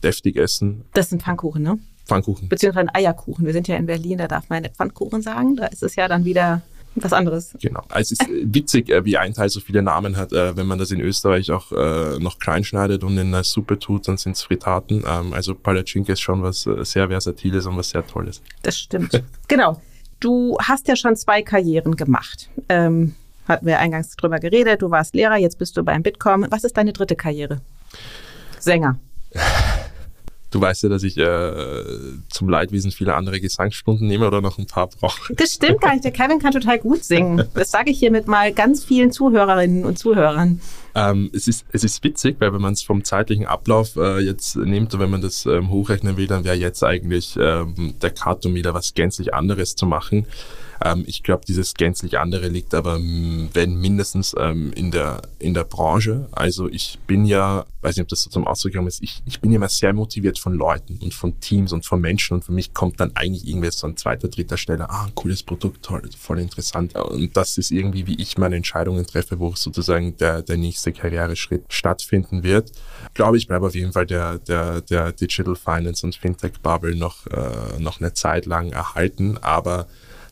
[0.02, 0.84] deftig essen.
[0.94, 1.78] Das sind Pfannkuchen, ne?
[2.06, 2.48] Pfannkuchen.
[2.48, 3.44] Beziehungsweise Eierkuchen.
[3.44, 5.56] Wir sind ja in Berlin, da darf man Pfannkuchen sagen.
[5.56, 6.62] Da ist es ja dann wieder
[6.96, 7.54] was anderes.
[7.60, 7.82] Genau.
[7.88, 10.32] Also es ist witzig, äh, wie ein Teil so viele Namen hat.
[10.32, 13.78] Äh, wenn man das in Österreich auch äh, noch klein schneidet und in eine Suppe
[13.78, 15.04] tut, dann sind es Fritaten.
[15.06, 18.42] Ähm, also Palatschinke ist schon was sehr Versatiles und was sehr Tolles.
[18.62, 19.22] Das stimmt.
[19.48, 19.80] genau.
[20.20, 22.48] Du hast ja schon zwei Karrieren gemacht.
[22.68, 23.14] Ähm,
[23.46, 24.82] hatten wir eingangs drüber geredet.
[24.82, 26.46] Du warst Lehrer, jetzt bist du beim Bitkom.
[26.50, 27.60] Was ist deine dritte Karriere?
[28.58, 28.98] Sänger.
[30.50, 31.82] Du weißt ja, dass ich äh,
[32.28, 35.34] zum Leidwesen viele andere Gesangsstunden nehme oder noch ein paar brauche.
[35.34, 36.04] Das stimmt gar nicht.
[36.04, 37.44] Der Kevin kann total gut singen.
[37.54, 40.60] Das sage ich hiermit mal ganz vielen Zuhörerinnen und Zuhörern.
[40.94, 44.56] Ähm, es, ist, es ist witzig, weil wenn man es vom zeitlichen Ablauf äh, jetzt
[44.56, 48.14] nimmt und wenn man das ähm, hochrechnen will, dann wäre jetzt eigentlich ähm, der
[48.54, 50.26] wieder was gänzlich anderes zu machen.
[50.84, 55.64] Ähm, ich glaube, dieses gänzlich andere liegt aber, wenn mindestens ähm, in, der, in der
[55.64, 56.28] Branche.
[56.32, 59.40] Also ich bin ja, weiß nicht, ob das so zum Ausdruck gekommen ist, ich, ich
[59.40, 62.74] bin immer sehr motiviert von Leuten und von Teams und von Menschen und für mich
[62.74, 66.94] kommt dann eigentlich irgendwie so an zweiter, dritter Stelle, ah, cooles Produkt, toll, voll interessant.
[66.94, 71.64] Und das ist irgendwie, wie ich meine Entscheidungen treffe, wo sozusagen der, der nächste Karriereschritt
[71.68, 72.70] stattfinden wird.
[73.08, 76.96] Ich glaube, ich bleibe auf jeden Fall der, der, der Digital Finance und Fintech Bubble
[76.96, 79.86] noch, äh, noch eine Zeit lang erhalten, aber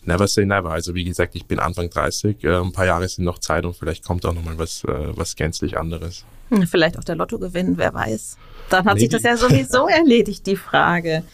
[0.07, 0.71] never say never.
[0.71, 3.77] Also wie gesagt, ich bin Anfang 30, äh, ein paar Jahre sind noch Zeit und
[3.77, 6.25] vielleicht kommt auch nochmal was, äh, was gänzlich anderes.
[6.51, 8.37] Hm, vielleicht auch der Lotto gewinnen, wer weiß.
[8.71, 9.01] Dann hat Maybe.
[9.01, 11.25] sich das ja sowieso erledigt, die Frage.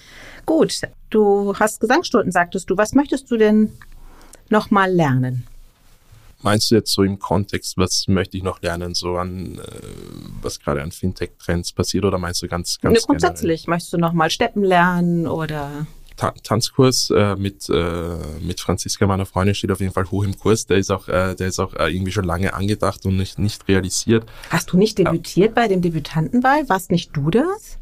[0.46, 2.76] Gut, du hast Gesangsstunden, sagtest du.
[2.76, 3.72] Was möchtest du denn
[4.48, 5.46] nochmal lernen?
[6.42, 9.60] Meinst du jetzt so im Kontext, was möchte ich noch lernen, so an äh,
[10.40, 13.64] was gerade an Fintech-Trends passiert oder meinst du ganz, ganz ne, grundsätzlich?
[13.64, 13.76] Generell?
[13.76, 15.86] Möchtest du nochmal Steppen lernen oder?
[16.20, 20.38] Ta Tanzkurs äh, mit, äh, mit Franziska, meiner Freundin, steht auf jeden Fall hoch im
[20.38, 20.66] Kurs.
[20.66, 23.66] Der ist auch, äh, der ist auch äh, irgendwie schon lange angedacht und nicht, nicht
[23.68, 24.26] realisiert.
[24.50, 26.68] Hast du nicht debütiert bei dem Debütantenball?
[26.68, 27.78] Warst nicht du das?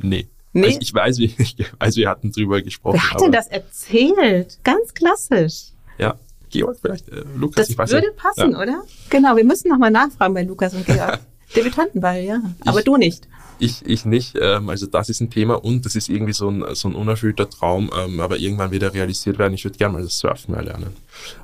[0.00, 0.26] Nee.
[0.52, 0.66] Nee.
[0.66, 3.00] Ich, ich, weiß, wie, ich weiß, wir hatten drüber gesprochen.
[3.00, 4.58] Wer hat denn das erzählt?
[4.64, 5.68] Ganz klassisch.
[5.98, 6.16] Ja,
[6.50, 8.16] Georg vielleicht, äh, Lukas, das ich weiß würde nicht.
[8.16, 8.60] passen, ja.
[8.60, 8.82] oder?
[9.08, 11.20] Genau, wir müssen nochmal nachfragen bei Lukas und Georg.
[11.56, 12.40] Debütantenball, ja.
[12.64, 13.28] Aber ich, du nicht.
[13.58, 14.36] Ich, ich nicht.
[14.40, 17.48] Ähm, also das ist ein Thema und das ist irgendwie so ein, so ein unerfüllter
[17.48, 19.54] Traum, ähm, aber irgendwann wird er realisiert werden.
[19.54, 20.96] Ich würde gerne mal das Surfen erlernen.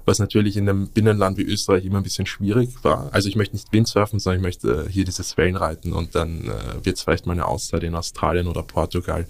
[0.04, 3.11] Was natürlich in einem Binnenland wie Österreich immer ein bisschen schwierig war.
[3.12, 6.84] Also ich möchte nicht Windsurfen, sondern ich möchte äh, hier dieses Wellenreiten und dann äh,
[6.84, 9.26] wird es vielleicht mal eine Auszeit in Australien oder Portugal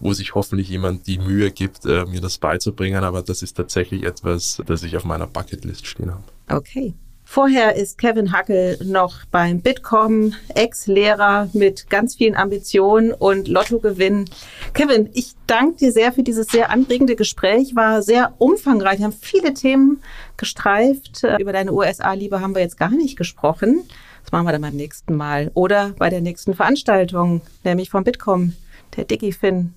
[0.00, 3.04] wo sich hoffentlich jemand die Mühe gibt, äh, mir das beizubringen.
[3.04, 6.24] Aber das ist tatsächlich etwas, das ich auf meiner Bucketlist stehen habe.
[6.48, 6.94] Okay.
[7.28, 14.30] Vorher ist Kevin Hackel noch beim Bitkom, Ex-Lehrer mit ganz vielen Ambitionen und Lottogewinn.
[14.72, 17.74] Kevin, ich danke dir sehr für dieses sehr anregende Gespräch.
[17.74, 18.98] War sehr umfangreich.
[19.00, 20.02] Wir haben viele Themen
[20.36, 21.24] gestreift.
[21.24, 23.82] Äh, über deine USA-Liebe haben wir jetzt gar nicht gesprochen.
[24.22, 25.50] Das machen wir dann beim nächsten Mal.
[25.54, 28.54] Oder bei der nächsten Veranstaltung, nämlich vom Bitkom,
[28.96, 29.74] der DigiFin.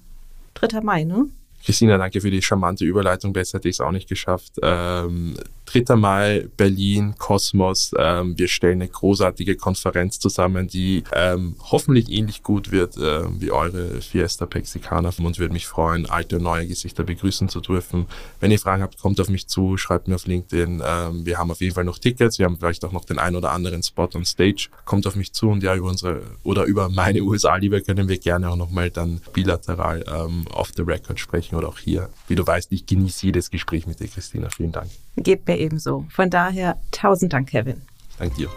[0.54, 0.82] 3.
[0.82, 1.26] Mai, ne?
[1.66, 3.34] Christina, danke für die charmante Überleitung.
[3.34, 4.54] Besser hätte ich es auch nicht geschafft.
[4.62, 5.36] Ähm,
[5.72, 5.95] 3.
[5.95, 7.91] Mai, Berlin, Kosmos.
[7.97, 13.51] Ähm, wir stellen eine großartige Konferenz zusammen, die ähm, hoffentlich ähnlich gut wird äh, wie
[13.51, 15.11] eure Fiesta Pexicana.
[15.20, 18.07] Und würde mich freuen, alte und neue Gesichter begrüßen zu dürfen.
[18.39, 20.82] Wenn ihr Fragen habt, kommt auf mich zu, schreibt mir auf LinkedIn.
[20.84, 22.39] Ähm, wir haben auf jeden Fall noch Tickets.
[22.39, 24.70] Wir haben vielleicht auch noch den ein oder anderen Spot on Stage.
[24.86, 28.49] Kommt auf mich zu und ja, über unsere oder über meine USA-Liebe können wir gerne
[28.49, 32.09] auch nochmal dann bilateral ähm, off the record sprechen oder auch hier.
[32.28, 34.49] Wie du weißt, ich genieße jedes Gespräch mit dir, Christina.
[34.49, 34.89] Vielen Dank.
[35.24, 36.05] Geht mir ebenso.
[36.09, 37.82] Von daher tausend Dank, Kevin.
[38.17, 38.49] Dank dir.